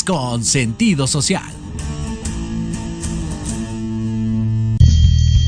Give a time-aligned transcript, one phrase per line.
[0.00, 1.44] Con sentido social.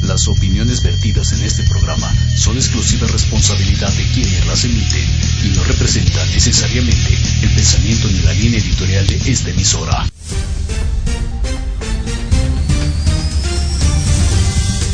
[0.02, 5.08] Las opiniones vertidas en este programa son exclusiva responsabilidad de quienes las emiten
[5.44, 10.06] y no representan necesariamente el pensamiento ni la línea editorial de esta emisora.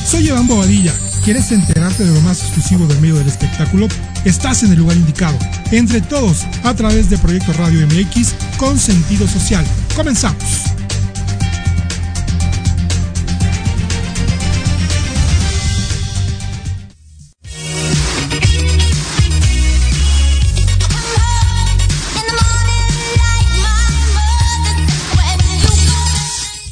[0.08, 0.94] Soy Iván Bobadilla.
[1.24, 3.88] ¿Quieres enterarte de lo más exclusivo del medio del espectáculo?
[4.24, 5.36] Estás en el lugar indicado.
[5.72, 9.64] Entre todos, a través de Proyecto Radio MX con sentido social.
[9.96, 10.36] Comenzamos.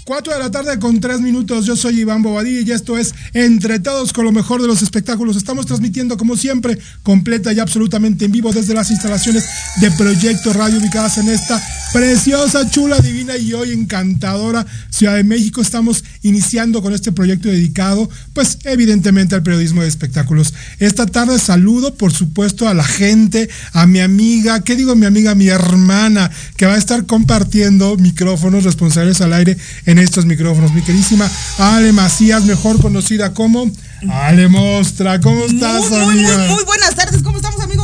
[0.05, 1.65] 4 de la tarde con 3 minutos.
[1.65, 5.37] Yo soy Iván Bobadilla y esto es Entre Todos con lo mejor de los espectáculos.
[5.37, 9.45] Estamos transmitiendo, como siempre, completa y absolutamente en vivo desde las instalaciones
[9.81, 11.63] de Proyecto Radio ubicadas en esta
[11.93, 15.61] preciosa, chula, divina y hoy encantadora Ciudad de México.
[15.61, 20.55] Estamos iniciando con este proyecto dedicado, pues, evidentemente al periodismo de espectáculos.
[20.79, 25.35] Esta tarde saludo, por supuesto, a la gente, a mi amiga, ¿qué digo mi amiga?
[25.35, 29.57] Mi hermana, que va a estar compartiendo micrófonos responsables al aire
[29.87, 30.73] en estos micrófonos.
[30.73, 33.71] Mi queridísima Ale Macías, mejor conocida como
[34.11, 35.21] Ale Mostra.
[35.21, 36.39] ¿Cómo estás, muy, amiga?
[36.39, 37.23] Muy, muy, buenas tardes.
[37.23, 37.78] ¿Cómo estamos, amigo?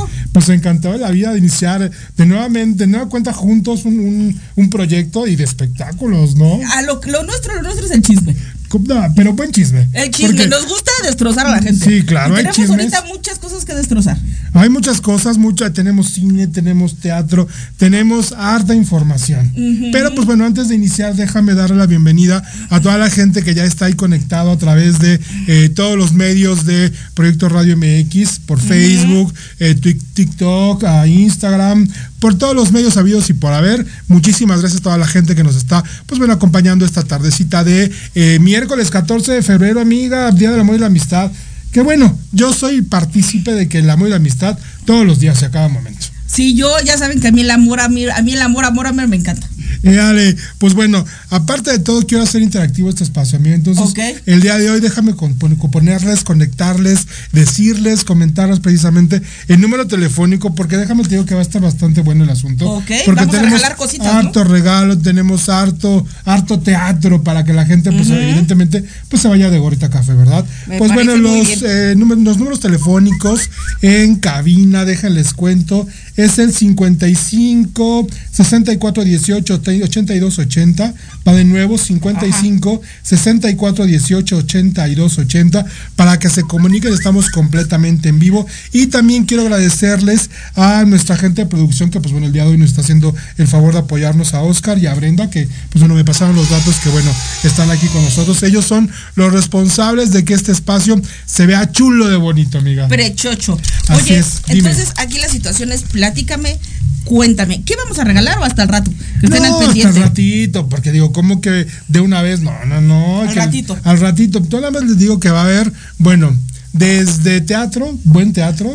[0.49, 4.69] Encantado de la vida de iniciar de nuevamente, de nueva cuenta juntos un, un, un
[4.71, 6.59] proyecto y de espectáculos, ¿no?
[6.75, 8.35] A lo, lo nuestro, lo nuestro es el chisme.
[8.81, 9.89] No, pero buen chisme.
[9.93, 10.33] El chisme.
[10.35, 11.85] Porque- Nos gusta destrozar a la gente.
[11.85, 14.17] Sí, claro, Y tenemos ahorita muchas cosas que destrozar.
[14.55, 19.53] Hay muchas cosas, mucha, tenemos cine, tenemos teatro, tenemos harta información.
[19.93, 23.55] Pero pues bueno, antes de iniciar, déjame darle la bienvenida a toda la gente que
[23.55, 28.39] ya está ahí conectado a través de eh, todos los medios de Proyecto Radio MX,
[28.47, 31.89] por Facebook, eh, Tik- TikTok, a Instagram,
[32.25, 33.85] por todos los medios habidos y por haber.
[34.09, 37.93] Muchísimas gracias a toda la gente que nos está, pues bueno, acompañando esta tardecita de
[38.15, 41.31] eh, miércoles 14 de febrero, amiga, Día del Amor y la Amistad.
[41.71, 45.43] Que bueno, yo soy partícipe de que el amor y la amistad todos los días
[45.43, 46.07] y a cada momento.
[46.27, 48.65] Sí, yo ya saben que a mí el amor, a mí, a mí el amor,
[48.65, 49.47] amor, amor me encanta.
[49.85, 53.55] Eh, Ale, pues bueno, aparte de todo, quiero hacer interactivo este espacio, amigo.
[53.55, 53.85] Entonces,
[54.27, 60.55] el día de hoy déjame con- pon- ponerles, conectarles, decirles, comentarles precisamente el número telefónico,
[60.55, 62.69] porque déjame te digo que va a estar bastante bueno el asunto.
[62.71, 64.19] Ok, porque vamos a tenemos regalar cositas, ¿no?
[64.21, 69.51] harto regalo, tenemos harto, harto teatro para que la gente, pues evidentemente, pues se vaya
[69.51, 70.45] de gorrita café, ¿verdad?
[70.67, 73.51] Me pues bueno, los, eh, número- los números telefónicos
[73.83, 75.87] en cabina, déjenles cuento,
[76.17, 80.95] es el 55 64 18 82 80,
[81.27, 85.65] va de nuevo 55 64 18 82 80
[85.97, 91.43] para que se comuniquen, estamos completamente en vivo y también quiero agradecerles a nuestra gente
[91.43, 93.81] de producción que pues bueno el día de hoy nos está haciendo el favor de
[93.81, 97.11] apoyarnos a Oscar y a Brenda que pues bueno me pasaron los datos que bueno
[97.43, 102.09] están aquí con nosotros, ellos son los responsables de que este espacio se vea chulo
[102.09, 102.89] de bonito amiga.
[102.89, 103.59] Prechocho.
[103.89, 106.59] Así Oye, es, entonces aquí la situación es platícame,
[107.05, 108.91] cuéntame, ¿qué vamos a regalar o hasta el rato?
[109.21, 109.37] Que no,
[109.67, 109.99] pendiente.
[109.99, 112.41] el ratito, porque digo, ¿cómo que de una vez?
[112.41, 113.21] No, no, no.
[113.23, 113.79] Al que- ratito.
[113.85, 114.43] Al ratito.
[114.43, 116.37] Toda la vez les digo que va a haber, bueno,
[116.73, 118.75] desde teatro, buen teatro,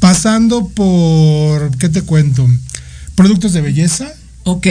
[0.00, 2.46] pasando por, ¿qué te cuento?
[3.14, 4.12] Productos de belleza
[4.44, 4.66] Ok.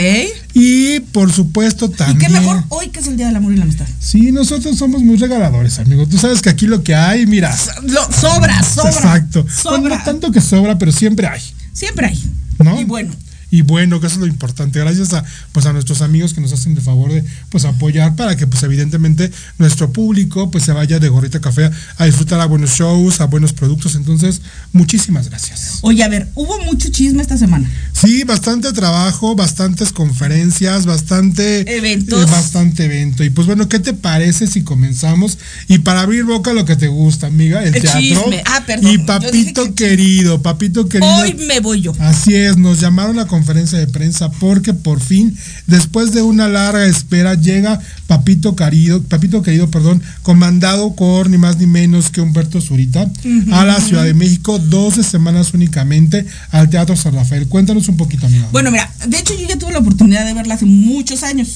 [0.53, 2.19] y, por supuesto, ¿Y también...
[2.19, 3.85] qué mejor hoy que es el Día del Amor y la Amistad?
[3.99, 6.05] Sí, nosotros somos muy regaladores, amigo.
[6.07, 7.55] Tú sabes que aquí lo que hay, mira.
[7.83, 8.89] Lo- sobra, sobra.
[8.91, 9.45] Exacto.
[9.49, 9.79] Sobra.
[9.79, 11.41] Bueno, no tanto que sobra, pero siempre hay.
[11.73, 12.23] Siempre hay.
[12.59, 12.79] ¿No?
[12.79, 13.13] Y bueno.
[13.55, 14.79] Y bueno, que eso es lo importante.
[14.79, 18.35] Gracias a pues a nuestros amigos que nos hacen de favor de pues apoyar para
[18.35, 22.71] que pues evidentemente nuestro público pues se vaya de gorrita café a disfrutar a buenos
[22.71, 23.93] shows, a buenos productos.
[23.93, 24.41] Entonces,
[24.71, 25.77] muchísimas gracias.
[25.83, 27.69] Oye, a ver, hubo mucho chisme esta semana.
[27.91, 32.23] Sí, bastante trabajo, bastantes conferencias, bastante Eventos.
[32.27, 33.23] eh, bastante evento.
[33.23, 35.37] Y pues bueno, ¿qué te parece si comenzamos?
[35.67, 38.01] Y para abrir boca lo que te gusta, amiga, el, El teatro.
[38.01, 38.41] chisme.
[38.47, 38.91] Ah, perdón.
[38.91, 41.13] Y papito que- querido, papito querido.
[41.17, 41.93] Hoy me voy yo.
[41.99, 45.37] Así es, nos llamaron a conferencia de prensa porque por fin,
[45.67, 51.57] después de una larga espera, llega Papito Querido, Papito Querido, perdón, comandado por ni más
[51.57, 53.09] ni menos que Humberto Zurita
[53.51, 57.47] a la Ciudad de México, 12 semanas únicamente al Teatro San Rafael.
[57.47, 58.47] Cuéntanos un poquito, amigo.
[58.51, 61.53] Bueno, mira, de hecho yo ya tuve la oportunidad de verla hace muchos años.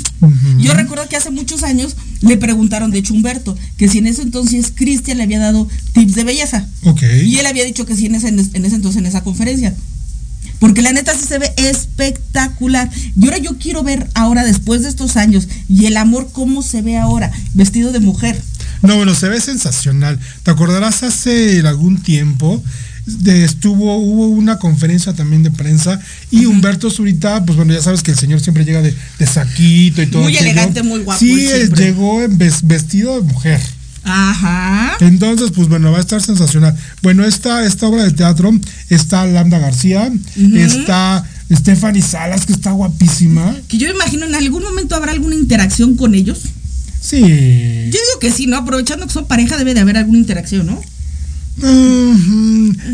[0.60, 4.22] Yo recuerdo que hace muchos años le preguntaron, de hecho, Humberto, que si en ese
[4.22, 6.68] entonces Cristian le había dado tips de belleza.
[6.84, 7.04] Ok.
[7.24, 9.74] Y él había dicho que sí en ese, en ese entonces, en esa conferencia.
[10.59, 12.89] Porque la neta sí se ve espectacular.
[13.19, 16.81] Y ahora yo quiero ver ahora, después de estos años, y el amor, cómo se
[16.81, 18.42] ve ahora, vestido de mujer.
[18.81, 20.19] No, bueno, se ve sensacional.
[20.44, 22.63] ¿Te acordarás hace algún tiempo?
[23.07, 25.98] de- estuvo, hubo una conferencia también de prensa
[26.30, 30.01] y Humberto Zurita, pues bueno, ya sabes que el señor siempre llega de, de saquito
[30.01, 30.24] y todo.
[30.24, 33.62] Muy elegante, muy guapo, Sí, él llegó en vestido de mujer.
[34.07, 34.95] Ajá.
[35.01, 36.75] Entonces, pues bueno, va a estar sensacional.
[37.01, 38.51] Bueno, esta, esta obra de teatro
[38.89, 40.09] está Lambda García,
[40.56, 43.54] está Stephanie Salas, que está guapísima.
[43.68, 46.39] Que yo imagino en algún momento habrá alguna interacción con ellos.
[47.01, 47.19] Sí.
[47.19, 48.57] Yo digo que sí, ¿no?
[48.57, 50.81] Aprovechando que son pareja, debe de haber alguna interacción, ¿no?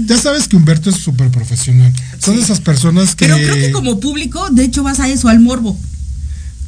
[0.06, 1.94] Ya sabes que Humberto es súper profesional.
[2.20, 3.26] Son esas personas que.
[3.26, 5.78] Pero creo que como público, de hecho, vas a eso, al morbo.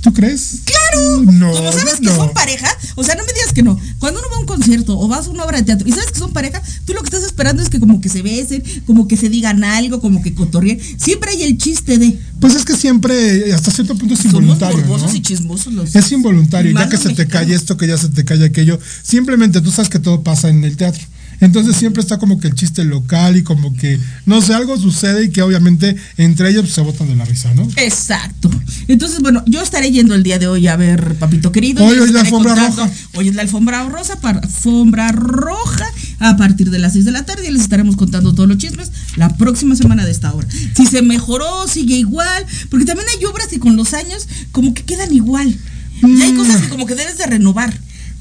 [0.05, 0.57] ¿Tú crees?
[0.65, 1.23] ¡Claro!
[1.31, 2.11] No, Como sabes no.
[2.11, 3.75] que son pareja, o sea, no me digas que no.
[3.97, 6.11] Cuando uno va a un concierto o vas a una obra de teatro y sabes
[6.11, 9.07] que son pareja, tú lo que estás esperando es que como que se besen, como
[9.07, 10.79] que se digan algo, como que cotorreen.
[10.97, 14.77] Siempre hay el chiste de Pues es que siempre, hasta cierto punto es somos involuntario.
[14.77, 15.17] morbosos ¿no?
[15.17, 15.95] y chismosos los.
[15.95, 18.77] Es involuntario, ya que se te calle esto, que ya se te calle aquello.
[19.01, 21.01] Simplemente tú sabes que todo pasa en el teatro.
[21.41, 25.25] Entonces siempre está como que el chiste local y como que, no sé, algo sucede
[25.25, 27.67] y que obviamente entre ellos se botan de la risa, ¿no?
[27.77, 28.49] Exacto.
[28.87, 31.83] Entonces, bueno, yo estaré yendo el día de hoy a ver Papito Querido.
[31.83, 32.89] Hoy les es la alfombra roja.
[33.15, 35.85] Hoy es la alfombra rosa, para, alfombra roja
[36.19, 38.91] a partir de las 6 de la tarde y les estaremos contando todos los chismes
[39.15, 40.47] la próxima semana de esta hora.
[40.75, 44.83] Si se mejoró, sigue igual, porque también hay obras que con los años como que
[44.83, 45.55] quedan igual.
[46.03, 46.37] Y hay Mm.
[46.37, 47.73] cosas que como que debes de renovar.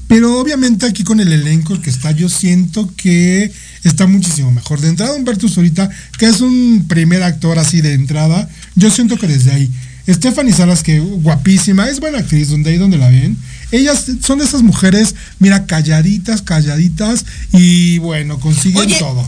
[0.07, 3.51] Pero obviamente aquí con el elenco que está, yo siento que
[3.83, 4.79] está muchísimo mejor.
[4.79, 9.27] De entrada, Humberto Zurita, que es un primer actor así de entrada, yo siento que
[9.27, 9.71] desde ahí.
[10.07, 13.35] Stephanie Salas, que guapísima, es buena actriz, donde ahí donde la ven.
[13.71, 19.27] Ellas son de esas mujeres, mira, calladitas, calladitas, y bueno, consiguen Oye, todo.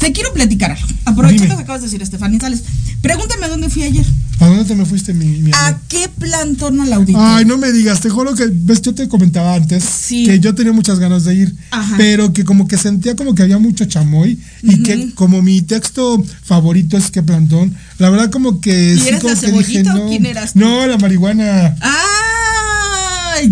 [0.00, 0.86] Te quiero platicar algo.
[1.04, 2.62] Aprovechando que acabas de decir, Estefania Sales.
[3.02, 4.04] Pregúntame a dónde fui ayer.
[4.40, 5.74] ¿A dónde te me fuiste, mi, mi amor?
[5.74, 7.28] ¿A qué plantón al auditorio?
[7.28, 10.24] Ay, no me digas, te juro que, ves, yo te comentaba antes Sí.
[10.24, 11.94] que yo tenía muchas ganas de ir, Ajá.
[11.98, 16.22] pero que como que sentía como que había mucho chamoy y que como mi texto
[16.42, 18.94] favorito es que plantón, la verdad como que...
[18.94, 20.60] ¿Y eres como la que cebollita o quién eras tú?
[20.60, 21.76] No, la marihuana.
[21.82, 22.39] Ah,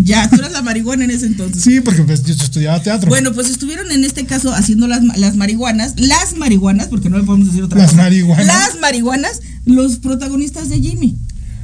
[0.03, 1.63] ya, tú eras la marihuana en ese entonces.
[1.63, 3.09] Sí, porque pues, yo estudiaba teatro.
[3.09, 7.23] Bueno, pues estuvieron en este caso haciendo las, las marihuanas, las marihuanas, porque no le
[7.23, 8.03] podemos decir otra Las cosa.
[8.03, 8.45] marihuanas.
[8.45, 11.15] Las marihuanas, los protagonistas de Jimmy.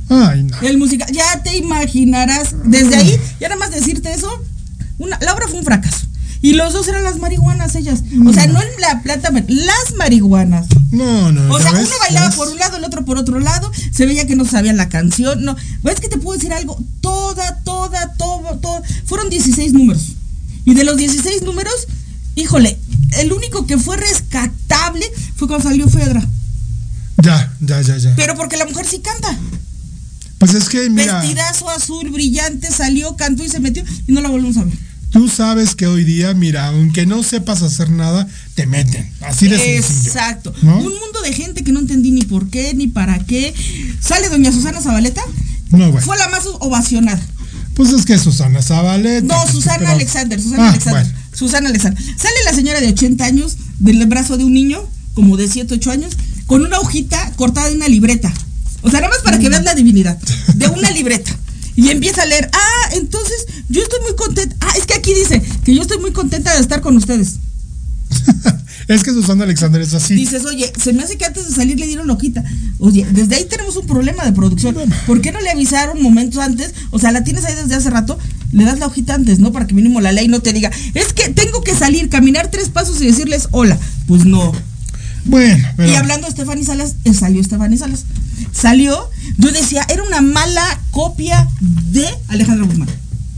[0.10, 0.60] Ay, no.
[0.62, 4.30] El musical, ya te imaginarás, desde ahí, ya nada más decirte eso,
[4.98, 6.05] una, la obra fue un fracaso.
[6.46, 8.04] Y los dos eran las marihuanas ellas.
[8.24, 10.68] O sea, no en la plata, las marihuanas.
[10.92, 11.52] No, no.
[11.52, 11.88] O ¿ya sea, ves?
[11.88, 14.46] uno bailaba ¿Ya por un lado, el otro por otro lado, se veía que no
[14.46, 15.56] sabían la canción, no.
[15.82, 20.10] Pues es que te puedo decir algo, toda, toda, todo, todo, fueron 16 números.
[20.66, 21.88] Y de los 16 números,
[22.36, 22.78] híjole,
[23.18, 26.24] el único que fue rescatable fue cuando salió Fedra.
[27.24, 28.14] Ya, ya, ya, ya.
[28.16, 29.36] Pero porque la mujer sí canta.
[30.38, 34.30] Pues es que, mira, Vestidazo azul, brillante, salió, cantó y se metió y no la
[34.30, 34.85] volvemos a ver.
[35.16, 39.10] Tú sabes que hoy día, mira, aunque no sepas hacer nada, te meten.
[39.22, 40.10] Así de sencillo.
[40.12, 40.54] Exacto.
[40.62, 40.78] ¿no?
[40.78, 43.54] Un mundo de gente que no entendí ni por qué, ni para qué.
[44.02, 45.22] Sale doña Susana Zabaleta,
[45.72, 46.06] No, bueno.
[46.06, 47.22] fue la más ovacionada.
[47.76, 49.26] Pues es que Susana Zabaleta.
[49.26, 51.04] No, Susana pero- Alexander, Susana Ah, Alexander.
[51.06, 51.20] bueno.
[51.34, 52.04] Susana Alexander.
[52.04, 54.82] Sale la señora de 80 años del brazo de un niño,
[55.14, 56.14] como de 7, 8 años,
[56.46, 58.34] con una hojita cortada de una libreta.
[58.82, 60.18] O sea, nada más para que veas la divinidad.
[60.56, 61.32] De una libreta.
[61.76, 64.56] Y empieza a leer, ah, entonces yo estoy muy contenta.
[64.62, 67.38] Ah, es que aquí dice que yo estoy muy contenta de estar con ustedes.
[68.88, 70.16] es que Susana Alexander es así.
[70.16, 72.44] Dices, oye, se me hace que antes de salir le dieron hojita.
[72.80, 74.76] Oye, desde ahí tenemos un problema de producción.
[75.06, 76.74] ¿Por qué no le avisaron momentos antes?
[76.92, 78.18] O sea, la tienes ahí desde hace rato,
[78.52, 79.52] le das la hojita antes, ¿no?
[79.52, 82.70] Para que mínimo la ley no te diga, es que tengo que salir, caminar tres
[82.70, 83.78] pasos y decirles hola.
[84.08, 84.54] Pues no.
[85.26, 85.92] Bueno, pero.
[85.92, 88.06] Y hablando de Estefany Salas, eh, salió Estefany Salas.
[88.52, 91.48] Salió, yo decía, era una mala copia
[91.92, 92.90] de Alejandra Guzmán.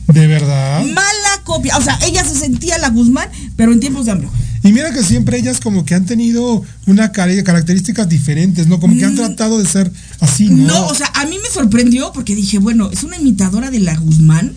[0.08, 0.84] ¿De verdad?
[0.86, 1.78] Mala copia.
[1.78, 4.30] O sea, ella se sentía la Guzmán, pero en tiempos de hambre.
[4.64, 8.80] Y mira que siempre ellas como que han tenido una care- características diferentes, ¿no?
[8.80, 10.56] Como que han tratado de ser así, ¿no?
[10.64, 10.68] Mm.
[10.68, 13.96] No, o sea, a mí me sorprendió porque dije, bueno, es una imitadora de la
[13.96, 14.54] Guzmán.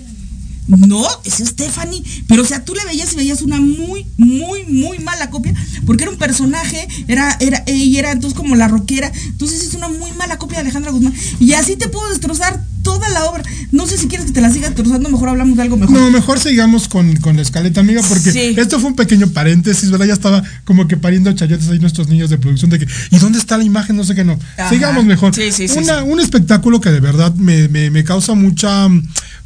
[0.68, 2.02] No, es Stephanie.
[2.28, 5.52] Pero, o sea, tú le veías y veías una muy, muy, muy mala copia.
[5.84, 9.10] Porque era un personaje, era, era, ella era entonces como la rockera.
[9.26, 11.14] Entonces es una muy mala copia de Alejandra Guzmán.
[11.40, 13.42] Y así te puedo destrozar toda la obra.
[13.72, 15.94] No sé si quieres que te la siga destrozando, mejor hablamos de algo mejor.
[15.98, 18.54] No, mejor sigamos con, con la escaleta, amiga, porque Sí.
[18.56, 20.06] esto fue un pequeño paréntesis, ¿verdad?
[20.06, 23.38] Ya estaba como que pariendo chayotes ahí nuestros niños de producción de que, ¿y dónde
[23.38, 23.96] está la imagen?
[23.96, 24.38] No sé qué no.
[24.56, 24.70] Ajá.
[24.70, 25.34] Sigamos mejor.
[25.34, 26.08] Sí, sí, sí, Una- sí.
[26.08, 28.88] Un espectáculo que de verdad me, me- me causa mucha,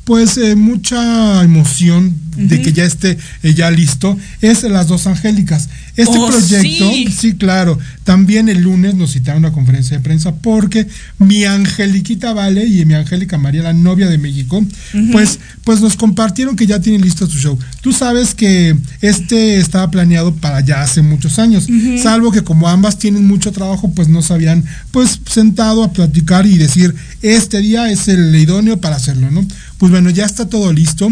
[0.04, 5.68] pues, eh, mucha emoción de que ya esté eh, ya listo, es Las Dos Angélicas.
[5.96, 7.08] Este Oh, proyecto, sí.
[7.16, 10.86] sí, claro, también el lunes nos citaron a una conferencia de prensa porque
[11.18, 14.64] mi Angeliquita Vale y mi Angélica María, la novia de México,
[15.12, 17.58] pues, pues nos compartieron que ya tienen listo su show.
[17.80, 21.66] Tú sabes que este estaba planeado para ya hace muchos años,
[22.02, 26.46] salvo que como ambas tienen mucho trabajo, pues no se habían pues sentado a platicar
[26.46, 29.46] y decir, este día es el idóneo para hacerlo, ¿no?
[29.78, 31.08] Pues bueno, ya está todo listo.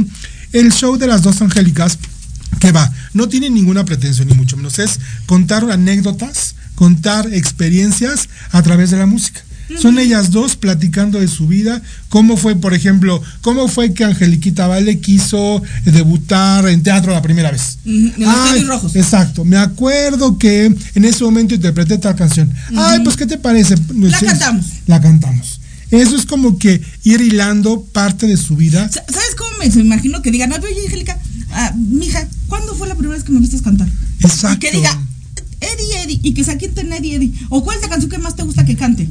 [0.52, 1.98] El show de las dos angélicas
[2.60, 8.62] que va, no tiene ninguna pretensión ni mucho menos, es contar anécdotas, contar experiencias a
[8.62, 9.42] través de la música.
[9.80, 14.66] Son ellas dos platicando de su vida, cómo fue, por ejemplo, cómo fue que Angeliquita
[14.66, 17.78] Vale quiso debutar en teatro la primera vez.
[17.86, 18.94] En los Ay, rojos.
[18.96, 22.52] Exacto, me acuerdo que en ese momento interpreté tal canción.
[22.76, 23.76] Ay, pues ¿qué te parece?
[23.94, 24.66] La cantamos.
[24.86, 25.61] La cantamos.
[25.92, 28.90] Eso es como que ir hilando parte de su vida.
[28.90, 31.18] Sa- ¿Sabes cómo me, imagino que digan, "Ay, oye, Angélica,
[31.52, 33.88] ah, mija, ¿cuándo fue la primera vez que me viste cantar?
[34.20, 34.56] Exacto.
[34.56, 34.98] Y que diga,
[35.60, 37.32] Eddie, Eddie, y que se aquienten Eddie, Eddie.
[37.50, 39.06] ¿O cuál es la canción que más te gusta que cante?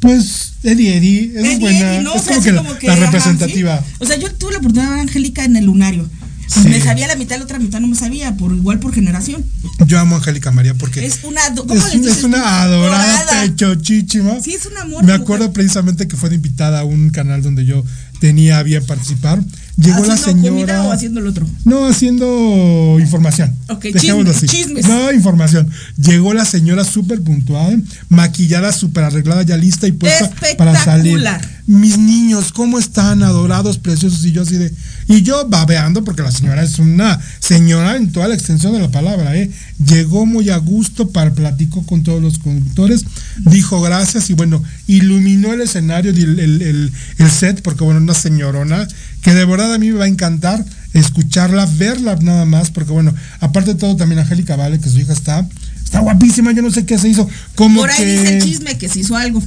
[0.00, 1.94] Pues Eddie Eddie, es Eddie, buena.
[1.94, 2.14] Eddie, ¿no?
[2.14, 3.78] es O sea, como, que como la, que, la ajá, representativa.
[3.80, 3.94] ¿sí?
[4.00, 6.08] O sea, yo tuve la oportunidad de ver a Angélica en el lunario.
[6.46, 6.68] Sí.
[6.68, 9.44] Me sabía la mitad, la otra mitad no me sabía, por igual por generación.
[9.86, 14.40] Yo amo a Angélica María porque Es una, ¿cómo es, les es una adorada pechochichima.
[14.40, 15.04] Sí, es un amor.
[15.04, 15.54] Me acuerdo mujer.
[15.54, 17.84] precisamente que fue de invitada a un canal donde yo
[18.20, 19.42] tenía bien participar.
[19.76, 20.82] Llegó la ¿Haciendo comida señora.
[20.84, 21.46] o haciendo el otro?
[21.64, 23.52] No, haciendo información.
[23.68, 24.46] Ok, Dejémoslo chismes, así.
[24.46, 24.86] chismes.
[24.86, 25.68] No, información.
[25.96, 31.18] Llegó la señora súper puntual, maquillada, súper arreglada, ya lista y puesta para salir.
[31.66, 33.22] Mis niños, ¿cómo están?
[33.22, 34.24] Adorados, preciosos.
[34.24, 34.72] Y yo así de.
[35.06, 38.90] Y yo babeando, porque la señora es una señora en toda la extensión de la
[38.90, 39.50] palabra, ¿eh?
[39.86, 43.04] Llegó muy a gusto, para, platicó con todos los conductores,
[43.50, 48.14] dijo gracias y bueno, iluminó el escenario, el, el- el- el set, porque bueno, una
[48.14, 48.86] señorona
[49.22, 53.14] que de verdad a mí me va a encantar escucharla, verla nada más, porque bueno,
[53.40, 55.46] aparte de todo también Angélica Vale, que su hija está,
[55.84, 58.12] está guapísima, yo no sé qué se hizo, como Por ahí que...
[58.12, 59.42] dice el chisme que se hizo algo.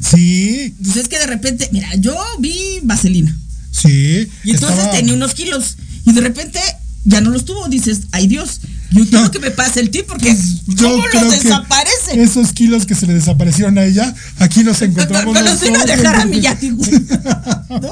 [0.00, 3.36] Sí, Pues es que de repente, mira, yo vi vaselina.
[3.72, 4.28] Sí.
[4.44, 5.76] Y entonces estaba- tenía unos kilos.
[6.06, 6.60] Y de repente
[7.04, 7.68] ya no los tuvo.
[7.68, 8.60] Dices, ay Dios,
[8.92, 9.30] yo quiero No.
[9.30, 12.22] que me pase el tip porque Pues, Yo ¿cómo los que desaparece?
[12.22, 15.34] Esos kilos que se le desaparecieron a ella, aquí nos encontramos.
[15.34, 16.70] Me los vino a dejar a mi yati.
[16.70, 17.90] ¿No?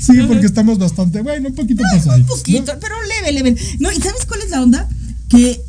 [0.00, 2.38] Sí, porque estamos bastante, bueno, un poquito Un pasaditos.
[2.38, 2.78] poquito, ¿no?
[2.80, 3.56] pero leve, leve.
[3.78, 4.88] No, ¿y sabes cuál es la onda?
[5.28, 5.60] Que,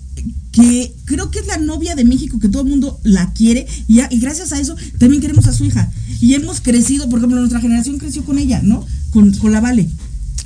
[0.51, 4.01] que creo que es la novia de México, que todo el mundo la quiere, y,
[4.09, 5.89] y gracias a eso también queremos a su hija.
[6.21, 8.85] Y hemos crecido, por ejemplo, nuestra generación creció con ella, ¿no?
[9.11, 9.87] Con, con la Vale.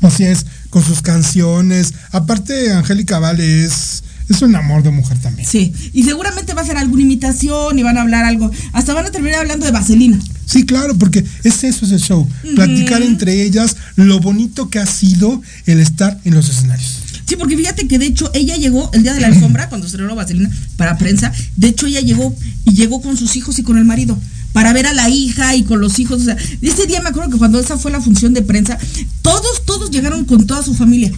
[0.01, 1.93] Así es, con sus canciones.
[2.11, 5.47] Aparte, Angélica Vale es, es un amor de mujer también.
[5.47, 8.49] Sí, y seguramente va a hacer alguna imitación y van a hablar algo.
[8.71, 10.19] Hasta van a terminar hablando de vaselina.
[10.45, 12.27] Sí, claro, porque es eso, es el show.
[12.55, 16.99] Platicar entre ellas lo bonito que ha sido el estar en los escenarios.
[17.25, 19.91] Sí, porque fíjate que de hecho ella llegó el día de la alfombra, cuando se
[19.91, 21.31] estrenó Vaselina para prensa.
[21.57, 22.35] De hecho, ella llegó
[22.65, 24.17] y llegó con sus hijos y con el marido
[24.53, 26.22] para ver a la hija y con los hijos.
[26.22, 28.77] O sea, ese día me acuerdo que cuando esa fue la función de prensa,
[29.22, 31.12] todos, todos llegaron con toda su familia.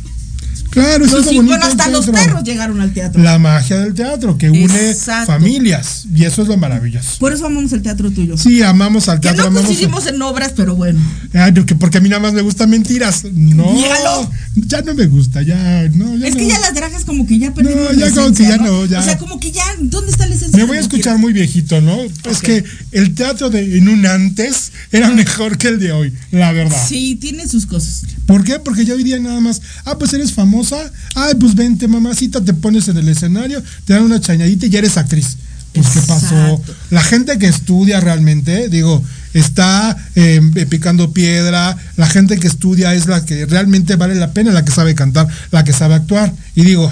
[0.71, 3.21] Claro, eso Los es bueno, hasta los perros llegaron al teatro.
[3.21, 5.31] La magia del teatro, que une Exacto.
[5.33, 6.05] familias.
[6.15, 7.19] Y eso es lo maravilloso.
[7.19, 8.37] Por eso amamos el teatro tuyo.
[8.37, 9.65] Sí, amamos al que teatro, no amamos.
[9.67, 10.99] coincidimos en obras, pero bueno.
[11.33, 13.23] Ay, no, que porque a mí nada más me gustan mentiras.
[13.33, 13.73] No.
[13.73, 14.31] Dígalo.
[14.55, 16.49] Ya no me gusta, ya, no, ya es que no.
[16.49, 18.99] ya las dragas como que ya perdieron No, la ya como que ya no, ya.
[18.99, 20.57] O sea, como que ya, ¿dónde está la esencia?
[20.57, 21.97] Me voy a escuchar que- muy viejito, ¿no?
[22.29, 26.51] Es que el teatro de en un antes era mejor que el de hoy, la
[26.51, 26.77] verdad.
[26.87, 28.03] Sí, tiene sus cosas.
[28.25, 28.59] ¿Por qué?
[28.59, 30.31] Porque ya hoy día nada más, ah, pues eres
[30.63, 34.69] famosa, ay, pues vente, mamacita, te pones en el escenario, te dan una chañadita y
[34.69, 35.37] ya eres actriz.
[35.73, 36.61] Pues, ¿qué pasó?
[36.89, 39.01] La gente que estudia realmente, digo,
[39.33, 44.51] está eh, picando piedra, la gente que estudia es la que realmente vale la pena,
[44.51, 46.33] la que sabe cantar, la que sabe actuar.
[46.55, 46.91] Y digo,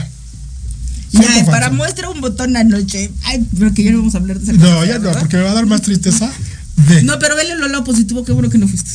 [1.47, 3.11] para muestra un botón anoche.
[3.23, 5.37] Ay, pero que ya no vamos a hablar de esa No, cosa, ya no, porque
[5.37, 6.31] me va a dar más tristeza.
[6.87, 8.89] De, No, pero vele lo lado positivo, qué bueno que no fuiste.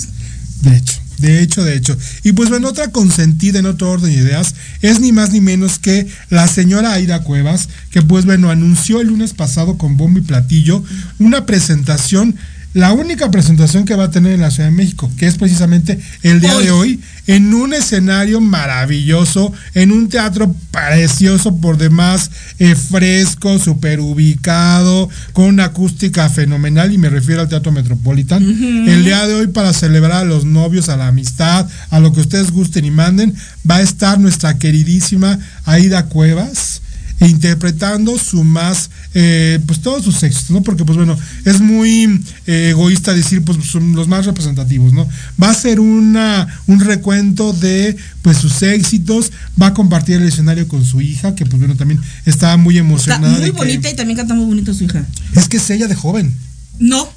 [0.62, 1.96] De hecho, de hecho, de hecho.
[2.22, 5.78] Y pues bueno, otra consentida en otro orden de ideas es ni más ni menos
[5.78, 10.22] que la señora Aida Cuevas, que pues bueno, anunció el lunes pasado con bombo y
[10.22, 10.84] platillo
[11.18, 12.36] una presentación,
[12.74, 15.98] la única presentación que va a tener en la Ciudad de México, que es precisamente
[16.22, 16.64] el día Hoy.
[16.64, 24.00] de hoy, en un escenario maravilloso, en un teatro precioso por demás, eh, fresco, super
[24.00, 28.42] ubicado, con una acústica fenomenal, y me refiero al Teatro Metropolitan.
[28.42, 32.20] El día de hoy, para celebrar a los novios, a la amistad, a lo que
[32.20, 33.34] ustedes gusten y manden,
[33.68, 36.82] va a estar nuestra queridísima Aida Cuevas.
[37.28, 40.62] Interpretando su más, eh, pues todos sus éxitos, ¿no?
[40.62, 45.08] Porque pues bueno, es muy eh, egoísta decir pues son los más representativos, ¿no?
[45.42, 50.68] Va a ser una, un recuento de pues sus éxitos, va a compartir el escenario
[50.68, 53.32] con su hija, que pues bueno, también estaba muy emocionada.
[53.32, 55.06] Está muy bonita y también canta muy bonito su hija.
[55.34, 56.34] Es que es ella de joven.
[56.78, 57.08] No.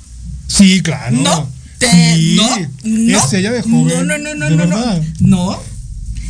[0.48, 1.18] Sí, claro.
[1.18, 1.50] No.
[1.78, 3.18] Te, Sí, no, no.
[3.20, 3.88] Es ella de joven.
[3.88, 5.02] No, no, no, no, no, no.
[5.20, 5.77] No.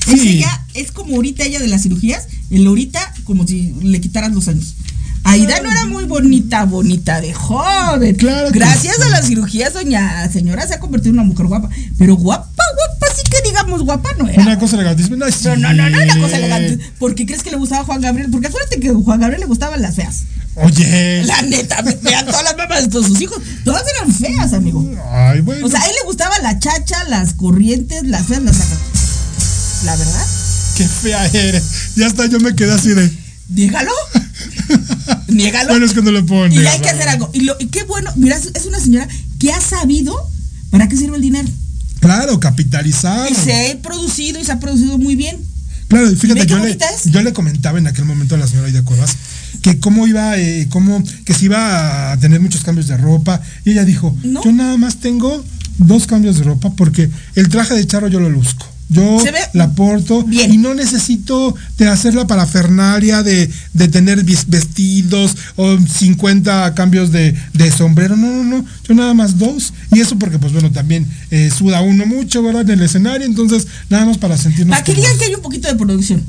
[0.08, 0.14] Sí.
[0.14, 4.34] Es ella, es como ahorita ella de las cirugías, el ahorita como si le quitaras
[4.34, 4.76] los años.
[5.24, 8.16] Aida no era muy bonita, bonita de joven.
[8.16, 11.70] Claro Gracias a las cirugías, doña señora se ha convertido en una mujer guapa.
[11.98, 14.42] Pero guapa, guapa, sí que digamos guapa no era.
[14.42, 15.18] Una cosa elegantísima.
[15.18, 15.46] No, sí.
[15.46, 16.80] No, no, no, no, una cosa elegante.
[16.98, 18.32] ¿Por qué crees que le gustaba a Juan Gabriel?
[18.32, 20.24] Porque acuérdate que a Juan Gabriel le gustaban las feas.
[20.56, 21.24] Oye.
[21.26, 23.38] La neta, vean todas las mamás de todos sus hijos.
[23.66, 24.90] Todas eran feas, amigo.
[25.12, 25.66] Ay, bueno.
[25.66, 28.97] O sea, a él le gustaba la chacha, las corrientes, las feas, las sacas.
[29.88, 30.28] La verdad,
[30.76, 31.64] qué fea eres.
[31.96, 33.10] Ya está, yo me quedé así de.
[33.48, 33.90] niégalo.
[35.30, 35.70] niégalo.
[35.70, 37.30] Bueno, es que no le puedo y hay que hacer algo.
[37.34, 39.08] Y, lo, y qué bueno, mira, es una señora
[39.40, 40.14] que ha sabido
[40.72, 41.48] para qué sirve el dinero.
[42.02, 43.32] Claro, capitalizar.
[43.32, 45.38] Y se ha producido y se ha producido muy bien.
[45.88, 48.48] Claro, y fíjate, ¿Ve qué yo le, yo le comentaba en aquel momento a la
[48.48, 49.16] señora Aida Cuevas
[49.62, 53.40] que cómo iba, eh, cómo, que se iba a tener muchos cambios de ropa.
[53.64, 54.44] Y ella dijo, No.
[54.44, 55.46] yo nada más tengo
[55.78, 58.66] dos cambios de ropa porque el traje de charro yo lo luzco.
[58.90, 59.20] Yo
[59.54, 60.54] la porto bien.
[60.54, 67.36] y no necesito de hacer la parafernalia de, de tener vestidos o 50 cambios de,
[67.54, 68.16] de sombrero.
[68.16, 68.66] No, no, no.
[68.88, 69.74] Yo nada más dos.
[69.94, 72.62] Y eso porque, pues bueno, también eh, suda uno mucho, ¿verdad?
[72.70, 73.26] En el escenario.
[73.28, 74.70] Entonces, nada más para sentirnos.
[74.72, 76.24] Para que digan que hay un poquito de producción.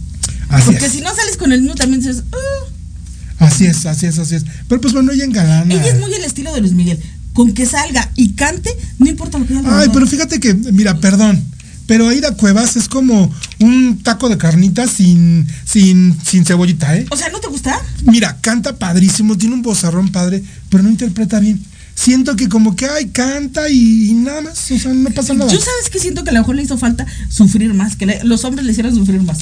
[0.48, 0.92] Así Porque es.
[0.92, 3.46] si no sales con el niño también dices, "Ah".
[3.46, 4.44] Así es, así es, así es.
[4.68, 5.72] Pero pues bueno, ella engalana.
[5.72, 6.98] ella es muy el estilo de Luis Miguel.
[7.34, 9.78] Con que salga y cante, no importa lo que haga.
[9.78, 11.40] Ay, pero fíjate que, mira, perdón.
[11.88, 17.06] Pero Aida Cuevas es como un taco de carnitas sin, sin, sin cebollita, ¿eh?
[17.10, 17.80] O sea, ¿no te gusta?
[18.04, 21.60] Mira, canta padrísimo, tiene un bozarrón padre, pero no interpreta bien.
[21.94, 25.50] Siento que como que, ay, canta y, y nada más, o sea, no pasa nada.
[25.50, 28.22] Yo sabes que siento que a lo mejor le hizo falta sufrir más, que le-
[28.22, 29.38] los hombres le hicieron sufrir más.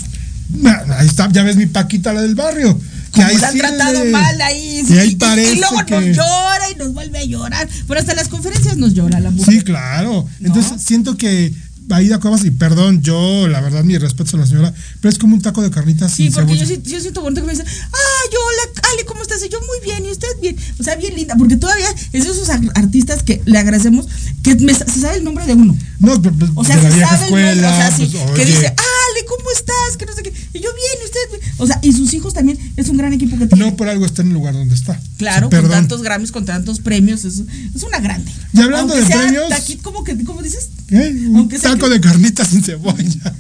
[0.65, 2.79] Ah, Ahí está, ya ves mi Paquita, la del barrio.
[3.13, 4.83] Que Como ahí la han sí tratado le- mal ahí.
[4.89, 5.95] Y ahí y- luego que...
[6.01, 7.69] nos llora y nos vuelve a llorar.
[7.89, 9.53] Pero hasta en las conferencias nos llora la mujer.
[9.55, 10.27] Sí, claro.
[10.41, 11.53] Entonces siento que
[11.91, 15.35] Aida Cuevas, y perdón, yo, la verdad, mi respeto a la señora, pero es como
[15.35, 18.23] un taco de carnitas Sí, sin porque yo, yo siento bonito que me dicen, ah,
[18.33, 19.43] yo, hola, Ale, ¿cómo estás?
[19.45, 20.57] Y yo, muy bien, ¿y usted bien?
[20.79, 24.07] O sea, bien linda, porque todavía es de esos ar- artistas que le agradecemos
[24.43, 25.77] que me- se sabe el nombre de uno.
[26.01, 27.97] No, pues, pues, O sea, de la se vieja sabe el nombre, escuela, o sea,
[27.97, 29.97] sí, pues, que dice, Ale, ¿cómo estás?
[29.99, 30.33] Que no sé qué.
[31.59, 33.65] O sea, y sus hijos también, es un gran equipo que tiene.
[33.65, 35.01] No por algo está en el lugar donde está.
[35.17, 37.43] Claro, con tantos Grammys, con tantos premios, es,
[37.75, 38.31] es una grande.
[38.53, 40.69] Y hablando Aunque de sea premios- taquit, ¿cómo, que, ¿Cómo dices?
[40.91, 41.27] ¿Eh?
[41.31, 43.35] Un aunque sea taco que- de carnitas sin cebolla.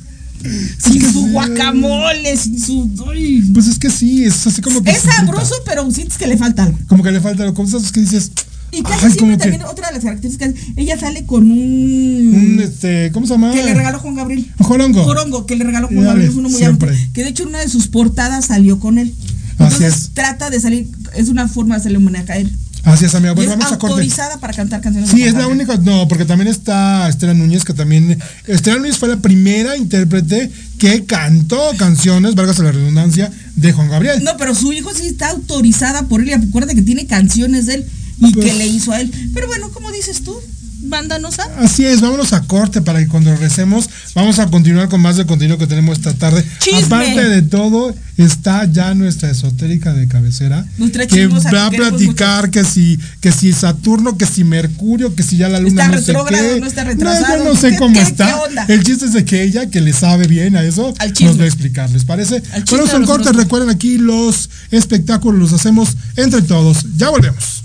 [0.79, 2.91] Sin su guacamole, sin su.
[3.11, 3.43] ay.
[3.53, 4.91] Pues es que sí, es así como que.
[4.93, 6.79] Es sabroso, pero sientes que le falta algo.
[6.87, 8.31] Como que le falta lo como esas que dices.
[8.77, 9.43] Y casi ay, siempre que.
[9.43, 12.33] también, otra de las características, ella sale con un.
[12.35, 13.53] Un, este, ¿Cómo se llama?
[13.53, 14.47] que le regaló Juan Gabriel.
[14.59, 15.03] Jorongo.
[15.03, 16.91] Jorongo, que le regaló Juan Dale, Gabriel, es uno muy siempre.
[16.91, 19.15] alto, Que de hecho una de sus portadas salió con él.
[19.59, 20.11] Así Entonces es.
[20.13, 22.53] trata de salir, es una forma de hacerle homenaje a él.
[22.87, 23.33] Así es, amiga.
[23.33, 26.25] y Bueno, es vamos a autorizada para cantar canciones Sí, es la única, no, porque
[26.25, 32.37] también está Estela Núñez, que también, Estela Núñez fue la primera intérprete que cantó canciones,
[32.37, 34.23] válgase la redundancia, de Juan Gabriel.
[34.23, 36.29] No, pero su hijo sí está autorizada por él.
[36.29, 37.87] Y acuérdate que tiene canciones de él
[38.21, 39.11] y Pues- que le hizo a él.
[39.35, 40.35] Pero bueno, como dices tú,
[40.83, 41.45] mándanos a.
[41.61, 45.27] Así es, vámonos a corte para que cuando regresemos vamos a continuar con más del
[45.27, 46.45] contenido que tenemos esta tarde.
[46.61, 46.83] ¡Chisme!
[46.83, 52.65] Aparte de todo, está ya nuestra esotérica de cabecera Nuestra que va a platicar que
[52.65, 56.35] si que si Saturno, que si Mercurio, que si ya la luna ¿Está no sé
[56.35, 56.61] qué.
[56.61, 57.39] no está retrasado?
[57.39, 58.27] yo no sé ¿Qué- cómo qué- está.
[58.29, 58.65] qué onda?
[58.69, 61.45] El chiste es de que ella que le sabe bien a eso Al nos va
[61.45, 62.43] a explicar, ¿les parece?
[62.53, 66.87] Al Bueno, son cortes, recuerden aquí los espectáculos los hacemos entre todos.
[66.97, 67.65] Ya volvemos.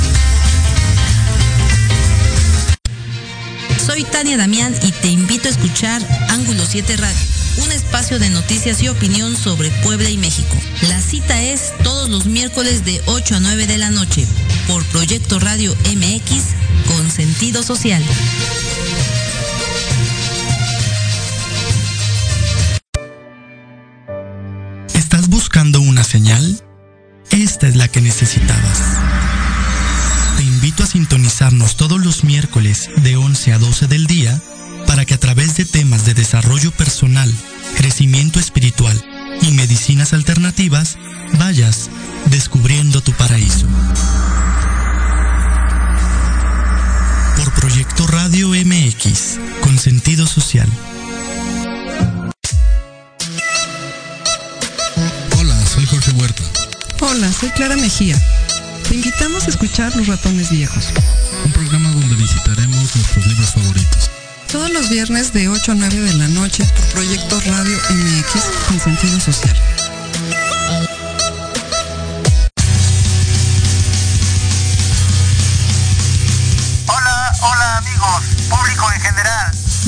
[3.85, 7.19] Soy Tania Damián y te invito a escuchar Ángulo 7 Radio,
[7.63, 10.55] un espacio de noticias y opinión sobre Puebla y México.
[10.87, 14.25] La cita es todos los miércoles de 8 a 9 de la noche
[14.67, 16.43] por Proyecto Radio MX
[16.87, 18.03] con sentido social.
[24.93, 26.61] ¿Estás buscando una señal?
[27.31, 29.40] Esta es la que necesitabas.
[30.71, 34.41] Invito a sintonizarnos todos los miércoles de 11 a 12 del día
[34.87, 37.29] para que a través de temas de desarrollo personal,
[37.75, 38.95] crecimiento espiritual
[39.41, 40.97] y medicinas alternativas
[41.37, 41.89] vayas
[42.27, 43.67] descubriendo tu paraíso.
[47.35, 50.69] Por Proyecto Radio MX, con sentido social.
[55.37, 56.43] Hola, soy Jorge Huerta.
[57.01, 58.17] Hola, soy Clara Mejía.
[58.91, 60.89] Te invitamos a escuchar Los Ratones Viejos.
[61.45, 64.11] Un programa donde visitaremos nuestros libros favoritos.
[64.51, 68.79] Todos los viernes de 8 a 9 de la noche por Proyecto Radio MX con
[68.81, 69.55] sentido social.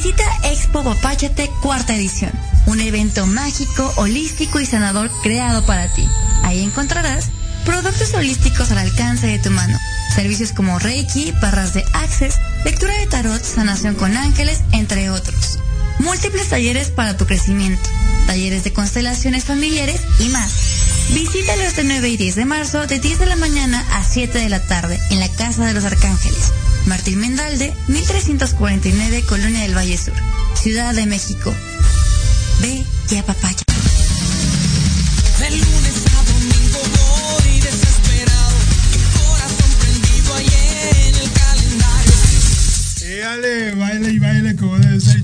[0.00, 2.30] Visita Expo Papáchate cuarta edición,
[2.66, 6.08] un evento mágico, holístico y sanador creado para ti.
[6.44, 7.30] Ahí encontrarás
[7.64, 9.76] productos holísticos al alcance de tu mano,
[10.14, 15.58] servicios como Reiki, barras de Access, lectura de tarot, sanación con ángeles, entre otros.
[15.98, 17.90] Múltiples talleres para tu crecimiento,
[18.28, 20.52] talleres de constelaciones familiares y más.
[21.12, 24.48] Visítalos este 9 y 10 de marzo de 10 de la mañana a 7 de
[24.48, 26.52] la tarde en la Casa de los Arcángeles.
[26.88, 30.14] Martín Mendalde, 1349, Colonia del Valle Sur,
[30.54, 31.54] Ciudad de México.
[32.62, 33.62] Ve y apapaya.
[35.38, 38.56] De lunes a domingo voy desesperado,
[38.94, 40.48] el corazón prendido ahí
[41.06, 42.16] en el calendario.
[43.02, 44.37] Éale, baile y baile.